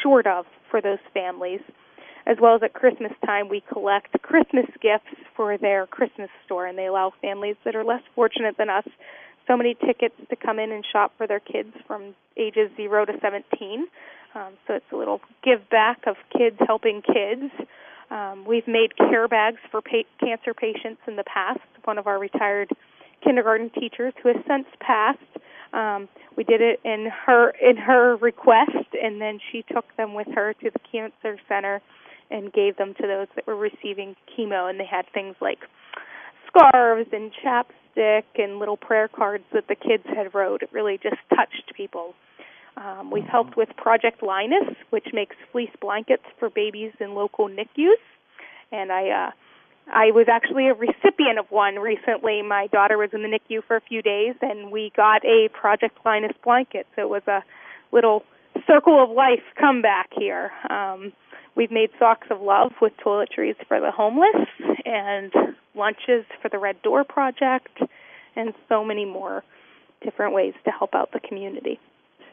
short 0.03 0.27
of 0.27 0.45
for 0.69 0.81
those 0.81 0.99
families. 1.13 1.61
As 2.25 2.37
well 2.39 2.55
as 2.55 2.61
at 2.63 2.73
Christmas 2.73 3.11
time, 3.25 3.49
we 3.49 3.63
collect 3.71 4.21
Christmas 4.21 4.65
gifts 4.81 5.17
for 5.35 5.57
their 5.57 5.87
Christmas 5.87 6.29
store, 6.45 6.67
and 6.67 6.77
they 6.77 6.85
allow 6.85 7.11
families 7.21 7.55
that 7.65 7.75
are 7.75 7.83
less 7.83 8.03
fortunate 8.13 8.55
than 8.57 8.69
us 8.69 8.85
so 9.49 9.57
many 9.57 9.75
tickets 9.75 10.15
to 10.29 10.35
come 10.35 10.59
in 10.59 10.71
and 10.71 10.85
shop 10.85 11.11
for 11.17 11.25
their 11.25 11.39
kids 11.39 11.73
from 11.87 12.13
ages 12.37 12.69
0 12.77 13.05
to 13.05 13.13
17. 13.19 13.87
Um, 14.35 14.53
so 14.67 14.75
it's 14.75 14.85
a 14.91 14.95
little 14.95 15.21
give 15.43 15.67
back 15.69 16.05
of 16.05 16.15
kids 16.37 16.57
helping 16.67 17.01
kids. 17.01 17.51
Um, 18.11 18.45
we've 18.45 18.67
made 18.67 18.95
care 18.97 19.27
bags 19.27 19.59
for 19.71 19.81
pa- 19.81 20.07
cancer 20.19 20.53
patients 20.53 21.01
in 21.07 21.15
the 21.15 21.23
past. 21.23 21.59
One 21.83 21.97
of 21.97 22.05
our 22.05 22.19
retired 22.19 22.69
kindergarten 23.23 23.71
teachers 23.71 24.13
who 24.21 24.29
has 24.29 24.37
since 24.47 24.67
passed. 24.79 25.19
Um, 25.73 26.07
we 26.35 26.43
did 26.43 26.61
it 26.61 26.79
in 26.83 27.11
her 27.25 27.49
in 27.49 27.77
her 27.77 28.15
request, 28.17 28.87
and 29.01 29.21
then 29.21 29.39
she 29.51 29.63
took 29.71 29.85
them 29.97 30.13
with 30.13 30.27
her 30.33 30.53
to 30.53 30.71
the 30.71 30.79
cancer 30.91 31.39
center 31.47 31.81
and 32.31 32.53
gave 32.53 32.77
them 32.77 32.93
to 32.95 33.07
those 33.07 33.27
that 33.35 33.45
were 33.47 33.55
receiving 33.55 34.15
chemo. 34.37 34.69
And 34.69 34.79
they 34.79 34.85
had 34.85 35.05
things 35.13 35.35
like 35.41 35.59
scarves 36.47 37.09
and 37.11 37.31
chapstick 37.95 38.23
and 38.35 38.59
little 38.59 38.77
prayer 38.77 39.07
cards 39.07 39.43
that 39.53 39.67
the 39.67 39.75
kids 39.75 40.03
had 40.05 40.33
wrote. 40.33 40.63
It 40.63 40.69
really 40.71 40.99
just 41.01 41.17
touched 41.29 41.73
people. 41.75 42.13
Um, 42.77 43.11
we've 43.11 43.23
mm-hmm. 43.23 43.31
helped 43.31 43.57
with 43.57 43.69
Project 43.75 44.23
Linus, 44.23 44.75
which 44.89 45.07
makes 45.13 45.35
fleece 45.51 45.71
blankets 45.81 46.23
for 46.37 46.49
babies 46.49 46.93
in 46.99 47.13
local 47.13 47.49
NICUs, 47.49 47.97
and 48.71 48.91
I 48.91 49.09
uh, 49.09 49.31
I 49.91 50.11
was 50.11 50.27
actually 50.29 50.67
a 50.67 50.73
recipient 50.73 51.39
of 51.39 51.49
one 51.49 51.75
recently. 51.75 52.41
My 52.41 52.67
daughter 52.67 52.97
was 52.97 53.09
in 53.11 53.23
the 53.23 53.27
NICU 53.27 53.63
for 53.65 53.75
a 53.75 53.81
few 53.81 54.01
days, 54.01 54.35
and 54.41 54.71
we 54.71 54.91
got 54.95 55.25
a 55.25 55.49
Project 55.49 55.97
Linus 56.05 56.33
blanket. 56.43 56.85
So 56.95 57.01
it 57.01 57.09
was 57.09 57.23
a 57.27 57.43
little 57.91 58.23
circle 58.67 59.03
of 59.03 59.09
life 59.09 59.43
comeback 59.59 60.09
here. 60.15 60.51
Um, 60.69 61.11
we've 61.55 61.71
made 61.71 61.89
socks 61.97 62.27
of 62.29 62.39
love 62.39 62.71
with 62.81 62.93
toiletries 63.03 63.55
for 63.67 63.79
the 63.81 63.91
homeless, 63.91 64.47
and 64.85 65.33
lunches 65.79 66.25
for 66.41 66.49
the 66.49 66.59
Red 66.59 66.81
Door 66.81 67.05
Project, 67.05 67.79
and 68.35 68.53
so 68.67 68.83
many 68.83 69.05
more 69.05 69.43
different 70.03 70.33
ways 70.33 70.53
to 70.65 70.71
help 70.71 70.93
out 70.93 71.11
the 71.11 71.19
community 71.19 71.79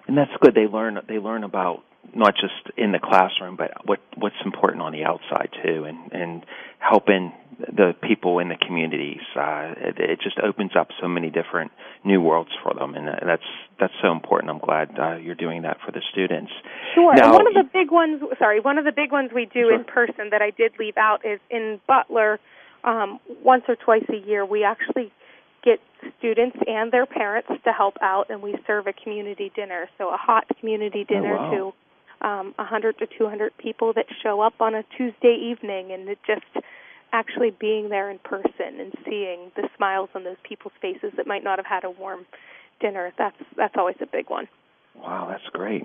and 0.07 0.17
that's 0.17 0.31
good. 0.41 0.55
They 0.55 0.67
learn 0.67 0.99
they 1.09 1.19
learn 1.19 1.45
about 1.45 1.83
not 2.15 2.35
just 2.35 2.77
in 2.79 2.93
the 2.93 3.01
classroom, 3.03 3.57
but 3.57 3.87
what 3.87 4.01
what's 4.17 4.37
important 4.45 4.83
on 4.83 4.93
the 4.93 5.05
outside 5.05 5.51
too, 5.65 5.85
and 5.85 6.13
and 6.13 6.47
helping 6.79 7.33
the 7.59 7.95
people 8.03 8.39
in 8.39 8.49
the 8.49 8.57
communities. 8.57 9.23
Uh, 9.35 9.75
it, 9.77 9.99
it 9.99 10.21
just 10.23 10.39
opens 10.39 10.73
up 10.79 10.89
so 11.01 11.09
many 11.09 11.31
different 11.31 11.73
new 12.05 12.21
worlds 12.21 12.51
for 12.63 12.75
them, 12.75 12.95
and 12.95 13.09
that's 13.09 13.43
that's 13.81 13.95
so 14.03 14.13
important. 14.13 14.51
I'm 14.51 14.61
glad 14.61 14.97
uh, 14.99 15.17
you're 15.17 15.35
doing 15.35 15.63
that 15.63 15.79
for 15.85 15.91
the 15.91 16.03
students. 16.13 16.53
Sure. 16.95 17.15
Now, 17.15 17.33
one 17.33 17.47
of 17.47 17.55
the 17.55 17.69
big 17.73 17.91
ones, 17.91 18.23
sorry, 18.39 18.61
one 18.61 18.79
of 18.79 18.85
the 18.85 18.93
big 18.93 19.11
ones 19.11 19.31
we 19.35 19.47
do 19.47 19.69
sure. 19.69 19.75
in 19.75 19.85
person 19.85 20.31
that 20.31 20.43
I 20.43 20.51
did 20.51 20.73
leave 20.79 20.97
out 20.97 21.25
is 21.25 21.41
in 21.51 21.81
Butler. 21.87 22.39
Um, 22.87 23.21
once 23.43 23.65
or 23.69 23.77
twice 23.77 24.05
a 24.09 24.27
year, 24.27 24.47
we 24.47 24.65
actually 24.65 25.13
get 25.65 25.81
students 26.19 26.57
and 26.67 26.93
their 26.93 27.05
parents 27.05 27.49
to 27.65 27.73
help 27.73 27.97
out, 28.01 28.31
and 28.31 28.41
we 28.41 28.57
serve 28.67 28.87
a 28.87 28.93
community 28.93 29.51
dinner. 29.55 29.89
So 29.99 30.09
a 30.09 30.17
hot 30.17 30.45
community 30.61 31.05
oh, 31.11 31.13
dinner 31.13 31.37
oh, 31.37 31.43
wow. 31.43 31.73
to 32.21 32.27
um, 32.27 32.55
100 32.57 32.99
to 32.99 33.07
200 33.19 33.59
people 33.59 33.93
that 33.95 34.07
show 34.23 34.41
up 34.41 34.55
on 34.61 34.75
a 34.75 34.85
Tuesday 34.97 35.35
evening, 35.35 35.93
and 35.93 36.09
it 36.09 36.19
just 36.27 36.65
actually 37.13 37.51
being 37.51 37.89
there 37.89 38.11
in 38.11 38.19
person 38.21 38.81
and 38.81 38.93
seeing 39.05 39.51
the 39.57 39.69
smiles 39.77 40.09
on 40.15 40.25
those 40.25 40.37
people's 40.43 40.73
faces 40.81 41.13
that 41.17 41.27
might 41.27 41.45
not 41.45 41.59
have 41.59 41.67
had 41.67 41.85
a 41.85 41.91
warm 41.91 42.25
dinner. 42.81 43.13
That's 43.19 43.37
that's 43.57 43.75
always 43.77 43.97
a 44.01 44.07
big 44.07 44.31
one. 44.31 44.49
Wow, 45.03 45.29
that's 45.31 45.49
great. 45.53 45.85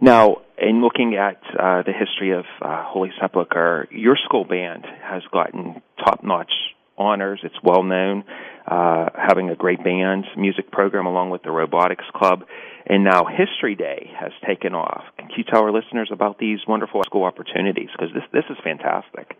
Now, 0.00 0.38
in 0.58 0.82
looking 0.82 1.16
at 1.16 1.40
uh, 1.52 1.82
the 1.82 1.92
history 1.92 2.32
of 2.32 2.44
uh, 2.62 2.84
Holy 2.86 3.10
Sepulchre, 3.20 3.88
your 3.90 4.16
school 4.24 4.44
band 4.44 4.86
has 5.02 5.22
gotten 5.32 5.82
top-notch 5.98 6.52
honors. 6.96 7.40
It's 7.42 7.56
well 7.62 7.82
known, 7.82 8.24
uh, 8.66 9.08
having 9.16 9.50
a 9.50 9.56
great 9.56 9.82
band, 9.82 10.24
music 10.36 10.70
program 10.70 11.06
along 11.06 11.30
with 11.30 11.42
the 11.42 11.50
robotics 11.50 12.04
club, 12.14 12.44
and 12.86 13.02
now 13.04 13.24
History 13.24 13.74
Day 13.74 14.10
has 14.18 14.32
taken 14.46 14.74
off. 14.74 15.04
Can 15.18 15.28
you 15.36 15.44
tell 15.44 15.62
our 15.62 15.72
listeners 15.72 16.10
about 16.12 16.38
these 16.38 16.60
wonderful 16.68 17.02
school 17.04 17.24
opportunities? 17.24 17.88
Because 17.92 18.14
this 18.14 18.24
this 18.32 18.44
is 18.50 18.56
fantastic. 18.62 19.36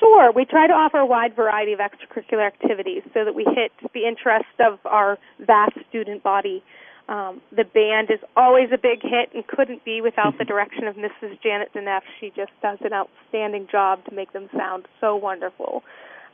Sure. 0.00 0.30
We 0.32 0.44
try 0.44 0.66
to 0.66 0.72
offer 0.72 0.98
a 0.98 1.06
wide 1.06 1.34
variety 1.34 1.72
of 1.72 1.80
extracurricular 1.80 2.46
activities 2.46 3.02
so 3.14 3.24
that 3.24 3.34
we 3.34 3.44
hit 3.44 3.72
the 3.94 4.06
interest 4.06 4.46
of 4.60 4.78
our 4.84 5.18
vast 5.40 5.76
student 5.88 6.22
body. 6.22 6.62
Um, 7.08 7.40
the 7.50 7.64
band 7.64 8.10
is 8.10 8.20
always 8.36 8.68
a 8.72 8.76
big 8.76 9.00
hit 9.02 9.30
and 9.34 9.46
couldn't 9.46 9.84
be 9.84 10.00
without 10.02 10.36
the 10.38 10.44
direction 10.44 10.86
of 10.86 10.96
Mrs. 10.96 11.40
Janet 11.42 11.72
Deneff. 11.74 12.02
She 12.20 12.30
just 12.36 12.52
does 12.60 12.78
an 12.82 12.92
outstanding 12.92 13.66
job 13.70 14.04
to 14.04 14.14
make 14.14 14.32
them 14.32 14.48
sound 14.56 14.86
so 15.00 15.16
wonderful. 15.16 15.82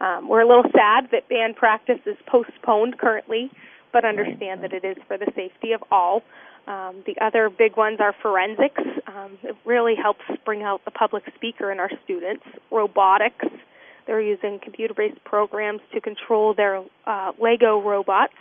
Um, 0.00 0.28
we're 0.28 0.40
a 0.40 0.48
little 0.48 0.70
sad 0.72 1.10
that 1.12 1.28
band 1.28 1.54
practice 1.54 2.00
is 2.06 2.16
postponed 2.26 2.98
currently, 2.98 3.50
but 3.92 4.04
understand 4.04 4.64
that 4.64 4.72
it 4.72 4.84
is 4.84 4.96
for 5.06 5.16
the 5.16 5.30
safety 5.36 5.72
of 5.72 5.82
all. 5.92 6.22
Um, 6.66 7.04
the 7.06 7.14
other 7.20 7.50
big 7.50 7.76
ones 7.76 7.98
are 8.00 8.14
forensics. 8.20 8.82
Um, 9.06 9.38
it 9.42 9.54
really 9.64 9.94
helps 9.94 10.24
bring 10.44 10.62
out 10.62 10.84
the 10.84 10.90
public 10.90 11.22
speaker 11.36 11.70
in 11.70 11.78
our 11.78 11.90
students. 12.04 12.44
Robotics. 12.70 13.46
They're 14.06 14.20
using 14.20 14.58
computer-based 14.62 15.22
programs 15.24 15.80
to 15.92 16.00
control 16.00 16.54
their 16.54 16.82
uh, 17.06 17.32
Lego 17.40 17.80
robots, 17.80 18.34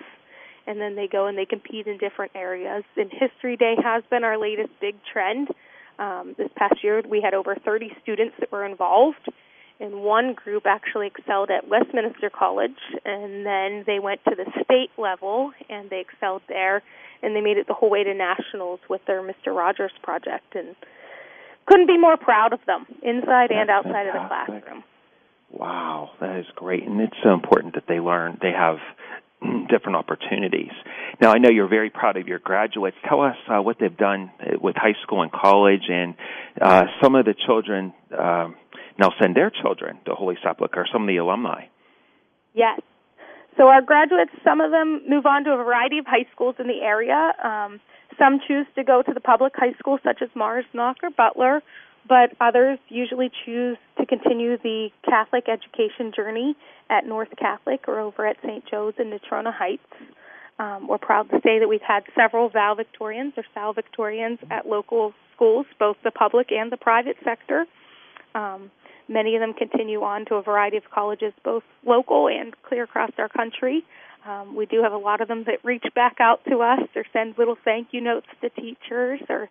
and 0.68 0.80
then 0.80 0.96
they 0.96 1.08
go 1.08 1.28
and 1.28 1.38
they 1.38 1.46
compete 1.46 1.88
in 1.88 1.98
different 1.98 2.32
areas. 2.36 2.84
And 2.96 3.12
History 3.12 3.58
Day 3.58 3.76
has 3.84 4.04
been 4.10 4.24
our 4.24 4.38
latest 4.38 4.70
big 4.80 4.96
trend. 5.12 5.50
Um, 6.00 6.36
this 6.38 6.50
past 6.56 6.84
year, 6.84 7.02
we 7.08 7.22
had 7.22 7.34
over 7.34 7.56
30 7.56 7.92
students 8.02 8.36
that 8.40 8.52
were 8.52 8.66
involved 8.66 9.30
and 9.80 10.02
one 10.02 10.34
group 10.34 10.64
actually 10.66 11.08
excelled 11.08 11.50
at 11.50 11.68
Westminster 11.68 12.30
College, 12.30 12.80
and 13.06 13.46
then 13.46 13.84
they 13.86 14.00
went 14.00 14.22
to 14.26 14.36
the 14.36 14.46
state 14.64 14.92
level 14.98 15.52
and 15.70 15.90
they 15.90 16.00
excelled 16.00 16.42
there, 16.48 16.82
and 17.22 17.36
they 17.36 17.42
made 17.42 17.58
it 17.58 17.68
the 17.68 17.74
whole 17.74 17.90
way 17.90 18.04
to 18.04 18.14
nationals 18.14 18.80
with 18.90 19.02
their 19.08 19.22
Mr. 19.22 19.48
Rogers 19.48 19.92
project, 20.02 20.56
and 20.56 20.76
couldn't 21.66 21.88
be 21.88 21.98
more 21.98 22.18
proud 22.18 22.54
of 22.54 22.60
them, 22.66 22.86
inside 23.02 23.50
That's 23.50 23.60
and 23.60 23.70
outside 23.70 24.06
fantastic. 24.06 24.16
of 24.16 24.22
the 24.22 24.62
classroom. 24.62 24.84
Wow, 25.52 26.12
that 26.20 26.40
is 26.40 26.46
great, 26.56 26.84
and 26.84 27.02
it's 27.02 27.18
so 27.24 27.34
important 27.34 27.76
that 27.76 27.84
they 27.88 28.00
learn. 28.00 28.38
They 28.42 28.52
have 28.52 28.78
different 29.70 29.98
opportunities. 29.98 30.72
Now, 31.22 31.32
I 31.32 31.38
know 31.38 31.50
you're 31.50 31.68
very 31.68 31.90
proud 31.90 32.18
of 32.18 32.28
your 32.28 32.40
graduates. 32.40 32.98
Tell 33.08 33.22
us 33.22 33.36
uh, 33.48 33.62
what 33.62 33.78
they've 33.80 33.96
done 33.96 34.32
with 34.62 34.76
high 34.76 34.96
school 35.04 35.22
and 35.22 35.32
college, 35.32 35.84
and 35.90 36.16
uh, 36.62 36.84
some 37.02 37.16
of 37.16 37.26
the 37.26 37.36
children. 37.46 37.94
Um, 38.18 38.56
now 39.00 39.10
send 39.20 39.36
their 39.36 39.50
children 39.50 39.98
to 40.06 40.14
Holy 40.14 40.36
Sepulchre, 40.44 40.86
some 40.92 41.04
of 41.04 41.08
the 41.08 41.18
alumni. 41.18 41.66
Yes. 42.54 42.80
So 43.58 43.68
our 43.68 43.82
graduates, 43.82 44.32
some 44.44 44.62
of 44.62 44.72
them 44.72 45.02
move 45.08 45.26
on 45.26 45.44
to 45.46 45.52
a 45.52 45.58
variety 45.58 46.00
of 46.00 46.06
high 46.06 46.26
schools 46.34 46.56
in 46.60 46.68
the 46.68 46.82
area. 46.82 47.34
Um, 47.44 47.80
some 48.20 48.40
choose 48.48 48.68
to 48.76 48.84
go 48.84 49.02
to 49.02 49.14
the 49.14 49.20
public 49.20 49.54
high 49.56 49.74
school, 49.80 50.00
such 50.04 50.22
as 50.22 50.30
Mars, 50.36 50.66
Knoch, 50.74 50.98
or 51.04 51.10
Butler, 51.10 51.62
but 52.08 52.32
others 52.42 52.80
usually 52.90 53.32
choose 53.46 53.78
to 54.00 54.06
continue 54.06 54.58
the 54.58 54.90
Catholic 55.06 55.46
education 55.48 56.12
journey 56.16 56.56
at 56.90 57.06
North 57.06 57.30
Catholic 57.38 57.88
or 57.88 58.00
over 58.00 58.26
at 58.26 58.38
St. 58.44 58.64
Joe's 58.70 58.94
in 59.00 59.12
Natrona 59.12 59.54
Heights. 59.54 59.84
Um, 60.60 60.88
we're 60.88 61.00
proud 61.00 61.30
to 61.32 61.40
say 61.44 61.60
that 61.60 61.68
we've 61.68 61.82
had 61.82 62.04
several 62.16 62.50
valedictorians 62.50 63.38
or 63.38 63.44
Sal 63.54 63.74
Victorians 63.74 64.40
at 64.52 64.68
local 64.68 65.14
schools, 65.36 65.66
both 65.80 65.98
the 66.04 66.12
public 66.12 66.52
and 66.52 66.72
the 66.72 66.78
private 66.78 67.18
sector. 67.24 67.66
Um, 68.36 68.70
Many 69.08 69.36
of 69.36 69.42
them 69.42 69.54
continue 69.54 70.02
on 70.04 70.26
to 70.26 70.36
a 70.36 70.42
variety 70.42 70.78
of 70.78 70.84
colleges, 70.90 71.34
both 71.44 71.64
local 71.86 72.28
and 72.28 72.54
clear 72.64 72.84
across 72.84 73.12
our 73.18 73.30
country. 73.30 73.84
Um, 74.26 74.56
we 74.56 74.66
do 74.66 74.82
have 74.82 74.94
a 74.94 74.98
lot 74.98 75.20
of 75.20 75.28
them 75.28 75.44
that 75.46 75.60
reach 75.64 75.84
back 75.94 76.18
out 76.22 76.40
to 76.50 76.60
us 76.62 76.88
or 76.96 77.04
send 77.12 77.38
little 77.38 77.58
thank 77.66 77.90
you 77.92 78.00
notes 78.00 78.28
to 78.42 78.50
teachers 78.50 79.20
or 79.28 79.50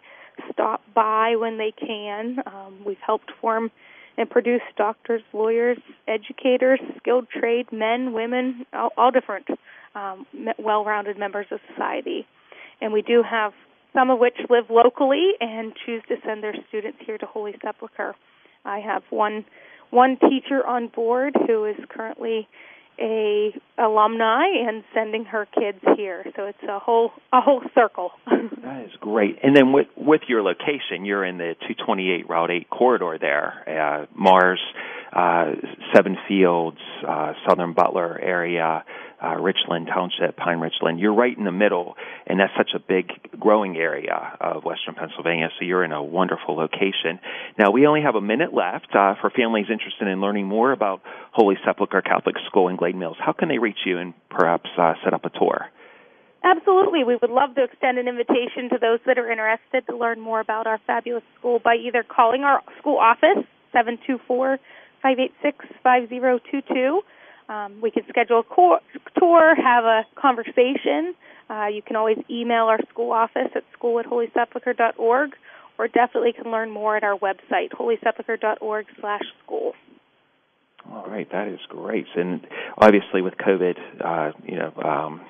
stop 0.53 0.81
by 0.95 1.37
when 1.37 1.59
they 1.59 1.73
can. 1.73 2.39
Um, 2.47 2.81
we've 2.87 2.97
helped 3.05 3.31
form 3.41 3.71
and 4.17 4.29
produce 4.29 4.61
doctors, 4.77 5.23
lawyers, 5.33 5.79
educators, 6.07 6.81
skilled 6.99 7.29
trade 7.31 7.67
men, 7.73 8.13
women, 8.13 8.67
all, 8.73 8.91
all 8.97 9.11
different 9.11 9.47
um, 9.95 10.27
well-rounded 10.59 11.19
members 11.19 11.47
of 11.51 11.61
society. 11.71 12.27
And 12.81 12.93
we 12.93 13.03
do 13.03 13.23
have 13.29 13.53
some 13.95 14.11
of 14.11 14.19
which 14.19 14.37
live 14.51 14.65
locally 14.71 15.33
and 15.41 15.73
choose 15.87 16.03
to 16.09 16.17
send 16.25 16.43
their 16.43 16.55
students 16.69 16.99
here 17.05 17.19
to 17.19 17.27
Holy 17.27 17.55
Sepulchre. 17.63 18.15
I 18.65 18.81
have 18.81 19.03
one 19.11 19.45
one 19.91 20.17
teacher 20.17 20.67
on 20.67 20.89
board 20.89 21.35
who 21.47 21.67
is 21.67 21.77
currently 21.91 22.49
a 22.99 23.55
alumni 23.79 24.45
and 24.67 24.85
sending 24.95 25.25
her 25.25 25.47
kids 25.47 25.79
here. 25.97 26.25
So 26.37 26.45
it's 26.45 26.63
a 26.69 26.79
whole 26.79 27.11
a 27.33 27.41
whole 27.41 27.63
circle. 27.75 28.11
that 28.27 28.85
is 28.85 28.93
great. 29.01 29.39
And 29.43 29.57
then 29.57 29.73
with 29.73 29.89
with 29.97 30.23
your 30.29 30.43
location, 30.43 31.05
you're 31.05 31.25
in 31.25 31.39
the 31.39 31.55
228 31.61 32.29
Route 32.29 32.51
8 32.51 32.71
corridor 32.71 33.19
there, 33.21 33.65
uh, 33.69 34.07
Mars, 34.15 34.61
uh, 35.13 35.53
Seven 35.95 36.17
Fields, 36.27 36.79
uh, 37.07 37.33
Southern 37.47 37.75
Butler 37.75 38.19
area, 38.19 38.85
uh, 39.23 39.37
Richland 39.37 39.89
Township, 39.93 40.37
Pine 40.37 40.59
Richland. 40.59 40.99
You're 40.99 41.15
right 41.15 41.37
in 41.37 41.45
the 41.45 41.53
middle, 41.53 41.95
and 42.27 42.41
that's 42.41 42.53
such 42.57 42.71
a 42.75 42.81
big 42.81 43.11
growing 43.39 43.77
area 43.77 44.37
of 44.41 44.65
Western 44.65 44.95
Pennsylvania. 44.95 45.49
So 45.59 45.65
you're 45.65 45.85
in 45.85 45.93
a 45.93 46.03
wonderful 46.03 46.57
location. 46.57 47.21
Now 47.59 47.71
we 47.71 47.87
only 47.87 48.03
have 48.03 48.15
a 48.15 48.21
minute 48.21 48.53
left 48.53 48.89
uh, 48.95 49.15
for 49.21 49.31
families 49.31 49.67
interested 49.71 50.09
in 50.09 50.21
learning 50.21 50.47
more 50.47 50.73
about 50.73 51.03
Holy 51.33 51.57
Sepulchre 51.65 52.03
Catholic 52.03 52.37
School 52.47 52.69
in 52.69 52.77
Glade 52.77 52.97
Mills. 52.97 53.17
How 53.21 53.33
can 53.33 53.49
they 53.49 53.59
reach 53.59 53.79
you 53.87 53.99
and 53.99 54.15
perhaps 54.31 54.71
uh, 54.79 54.95
set 55.05 55.15
up 55.15 55.25
a 55.25 55.31
tour? 55.31 55.69
Absolutely. 56.45 57.05
We 57.05 57.17
would 57.21 57.31
love 57.31 57.55
to 57.55 57.63
extend 57.63 57.99
an 57.99 58.09
invitation 58.09 58.71
to 58.71 58.79
those 58.81 58.99
that 59.07 59.19
are 59.19 59.31
interested 59.31 59.87
to 59.87 59.97
learn 59.97 60.19
more 60.19 60.41
about 60.41 60.67
our 60.67 60.81
fabulous 60.87 61.23
school 61.39 61.61
by 61.63 61.77
either 61.77 62.03
calling 62.03 62.43
our 62.43 62.63
school 62.81 62.99
office, 62.99 63.47
724 63.73 64.59
586 65.03 65.67
5022. 65.83 67.03
Um, 67.49 67.81
we 67.83 67.91
can 67.91 68.05
schedule 68.09 68.41
a 68.41 69.21
tour, 69.21 69.55
have 69.55 69.85
a 69.85 70.03
conversation. 70.15 71.15
Uh, 71.51 71.67
you 71.67 71.83
can 71.83 71.97
always 71.97 72.19
email 72.31 72.65
our 72.65 72.79
school 72.89 73.13
office 73.13 73.51
at 73.55 73.65
school 73.73 73.99
at 73.99 74.07
holysepulchre.org 74.07 75.31
or 75.79 75.89
definitely 75.89 76.33
can 76.33 76.51
learn 76.51 76.71
more 76.71 76.97
at 76.97 77.03
our 77.03 77.19
website, 77.19 77.71
holysepulchre.org 77.73 78.87
slash 79.01 79.23
school. 79.45 79.73
All 80.91 81.07
right, 81.07 81.31
that 81.31 81.49
is 81.49 81.61
great. 81.69 82.07
And 82.17 82.47
obviously 82.79 83.23
with 83.23 83.35
COVID, 83.35 83.77
uh, 84.01 84.33
you 84.45 84.57
know, 84.57 84.73
um, 84.83 85.21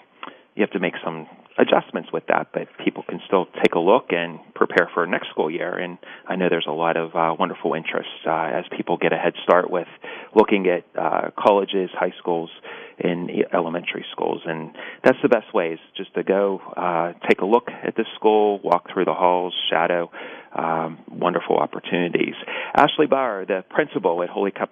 you 0.55 0.63
have 0.63 0.71
to 0.71 0.81
make 0.81 0.95
some 1.05 1.27
adjustments 1.59 2.11
with 2.13 2.25
that, 2.29 2.49
but 2.53 2.69
people 2.85 3.03
can 3.09 3.21
still 3.27 3.47
take 3.63 3.75
a 3.75 3.79
look 3.79 4.07
and 4.11 4.39
prepare 4.55 4.89
for 4.93 5.07
next 5.07 5.29
school 5.31 5.51
year. 5.51 5.77
And 5.77 5.99
I 6.27 6.37
know 6.37 6.49
there's 6.49 6.67
a 6.69 6.73
lot 6.73 6.97
of 6.97 7.15
uh, 7.15 7.35
wonderful 7.39 7.75
interest 7.75 8.09
uh, 8.27 8.51
as 8.55 8.65
people 8.77 8.97
get 8.97 9.13
a 9.13 9.17
head 9.17 9.35
start 9.43 9.71
with 9.71 9.89
looking 10.35 10.67
at 10.69 10.85
uh, 10.99 11.31
colleges, 11.39 11.91
high 11.93 12.13
schools, 12.19 12.51
and 12.99 13.31
elementary 13.53 14.05
schools. 14.13 14.43
And 14.47 14.71
that's 15.05 15.19
the 15.23 15.29
best 15.29 15.53
way 15.55 15.73
is 15.73 15.81
just 15.97 16.15
to 16.15 16.23
go 16.23 16.61
uh, 16.77 17.13
take 17.29 17.41
a 17.41 17.47
look 17.47 17.69
at 17.69 17.97
the 17.97 18.05
school, 18.17 18.61
walk 18.63 18.87
through 18.93 19.05
the 19.05 19.15
halls, 19.15 19.55
shadow. 19.71 20.11
Um, 20.55 20.99
wonderful 21.09 21.57
opportunities. 21.57 22.35
Ashley 22.77 23.07
Bauer, 23.07 23.47
the 23.47 23.65
principal 23.71 24.23
at 24.23 24.29
Holy, 24.29 24.51
Cap- 24.51 24.71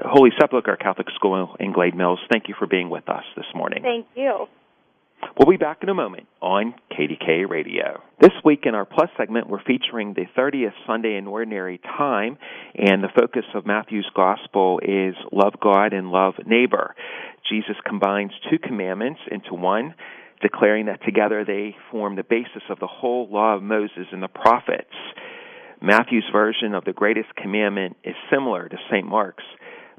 Holy 0.00 0.30
Sepulchre 0.40 0.76
Catholic 0.76 1.08
School 1.16 1.54
in 1.60 1.74
Glade 1.74 1.94
Mills, 1.94 2.18
thank 2.32 2.48
you 2.48 2.54
for 2.58 2.66
being 2.66 2.88
with 2.88 3.06
us 3.10 3.24
this 3.36 3.44
morning. 3.54 3.82
Thank 3.82 4.06
you. 4.14 4.46
We'll 5.38 5.50
be 5.50 5.56
back 5.56 5.78
in 5.82 5.88
a 5.88 5.94
moment 5.94 6.26
on 6.40 6.74
KDKA 6.92 7.48
Radio. 7.48 8.02
This 8.20 8.32
week 8.44 8.60
in 8.64 8.74
our 8.74 8.84
Plus 8.84 9.08
segment, 9.16 9.48
we're 9.48 9.62
featuring 9.62 10.14
the 10.14 10.26
30th 10.36 10.72
Sunday 10.86 11.16
in 11.16 11.26
Ordinary 11.26 11.78
Time, 11.78 12.38
and 12.74 13.02
the 13.02 13.08
focus 13.18 13.44
of 13.54 13.66
Matthew's 13.66 14.08
Gospel 14.14 14.80
is 14.82 15.14
love 15.32 15.54
God 15.60 15.92
and 15.92 16.10
love 16.10 16.34
neighbor. 16.46 16.94
Jesus 17.48 17.76
combines 17.86 18.32
two 18.50 18.58
commandments 18.58 19.20
into 19.30 19.54
one, 19.54 19.94
declaring 20.40 20.86
that 20.86 21.04
together 21.04 21.44
they 21.44 21.76
form 21.90 22.16
the 22.16 22.24
basis 22.24 22.62
of 22.68 22.78
the 22.78 22.86
whole 22.86 23.28
law 23.30 23.56
of 23.56 23.62
Moses 23.62 24.06
and 24.12 24.22
the 24.22 24.28
prophets. 24.28 24.94
Matthew's 25.80 26.28
version 26.32 26.74
of 26.74 26.84
the 26.84 26.92
greatest 26.92 27.34
commandment 27.36 27.96
is 28.02 28.14
similar 28.30 28.68
to 28.68 28.76
St. 28.90 29.06
Mark's 29.06 29.44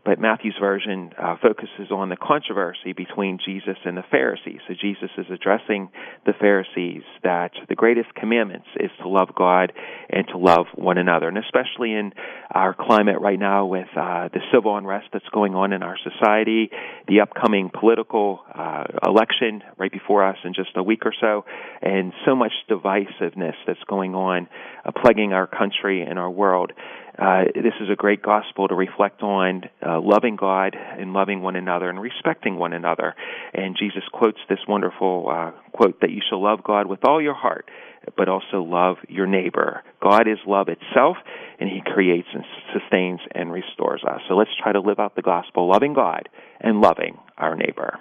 but 0.06 0.20
Matthew's 0.20 0.56
version 0.60 1.12
uh, 1.18 1.36
focuses 1.42 1.92
on 1.92 2.10
the 2.10 2.16
controversy 2.16 2.94
between 2.94 3.40
Jesus 3.44 3.78
and 3.86 3.98
the 3.98 4.04
Pharisees. 4.10 4.60
So 4.68 4.74
Jesus 4.80 5.10
is 5.18 5.26
addressing 5.32 5.90
the 6.26 6.34
Pharisees 6.40 7.04
that 7.24 7.52
the 7.68 7.76
greatest 7.76 8.14
commandments 8.16 8.68
is 8.80 8.92
to 9.02 9.08
love 9.08 9.30
God 9.36 9.74
and 10.10 10.28
to 10.30 10.38
love 10.38 10.68
one 10.76 10.98
another. 10.98 11.28
And 11.28 11.38
especially 11.38 11.94
in 11.94 12.14
our 12.52 12.74
climate 12.74 13.20
right 13.20 13.40
now 13.40 13.66
with 13.66 13.88
uh, 13.96 14.30
the 14.34 14.42
civil 14.54 14.78
unrest 14.78 15.08
that's 15.14 15.30
going 15.34 15.56
on 15.56 15.74
in 15.74 15.84
our 15.84 15.98
society, 15.98 16.70
the 17.08 17.22
upcoming 17.22 17.70
political 17.78 18.42
uh, 18.54 18.84
election 19.06 19.64
right 19.78 19.92
before 19.92 20.28
us 20.28 20.38
in 20.44 20.54
just 20.54 20.72
a 20.76 20.84
week 20.84 21.06
or 21.06 21.14
so, 21.20 21.46
and 21.82 22.14
so 22.26 22.36
much 22.36 22.54
divisiveness 22.70 23.56
that's 23.68 23.84
going 23.88 24.16
on, 24.16 24.48
uh, 24.86 24.92
plaguing 24.92 25.34
our 25.34 25.48
country 25.48 26.02
and 26.02 26.18
our 26.18 26.30
world 26.30 26.72
uh, 27.20 27.44
this 27.54 27.74
is 27.82 27.90
a 27.92 27.96
great 27.96 28.22
gospel 28.22 28.68
to 28.68 28.76
reflect 28.76 29.22
on 29.22 29.64
uh, 29.86 30.00
loving 30.02 30.36
God 30.36 30.76
and 30.76 31.12
loving 31.12 31.42
one 31.42 31.56
another 31.56 31.90
and 31.90 32.02
respecting 32.02 32.58
one 32.58 32.74
another. 32.74 33.14
And 33.54 33.76
Jesus 33.78 34.04
quotes 34.12 34.40
this 34.48 34.60
wonderful 34.68 35.28
uh, 35.30 35.52
quote 35.72 36.00
that 36.02 36.12
you 36.12 36.22
shall 36.30 36.42
love 36.42 36.64
God 36.64 36.88
with 36.88 37.04
all 37.04 37.22
your 37.22 37.34
heart, 37.34 37.70
but 38.16 38.30
also 38.30 38.64
love 38.64 38.98
your 39.10 39.28
neighbor. 39.28 39.84
God 40.02 40.28
is 40.28 40.38
love 40.48 40.68
itself, 40.70 41.18
and 41.60 41.70
He 41.70 41.82
creates 41.86 42.30
and 42.34 42.46
sustains 42.74 43.20
and 43.36 43.52
restores 43.52 44.04
us. 44.10 44.22
So 44.30 44.36
let's 44.36 44.52
try 44.62 44.72
to 44.72 44.80
live 44.80 45.00
out 45.00 45.16
the 45.16 45.22
gospel, 45.22 45.70
loving 45.70 45.94
God 45.94 46.30
and 46.62 46.80
loving 46.80 47.18
our 47.38 47.56
neighbor. 47.56 48.00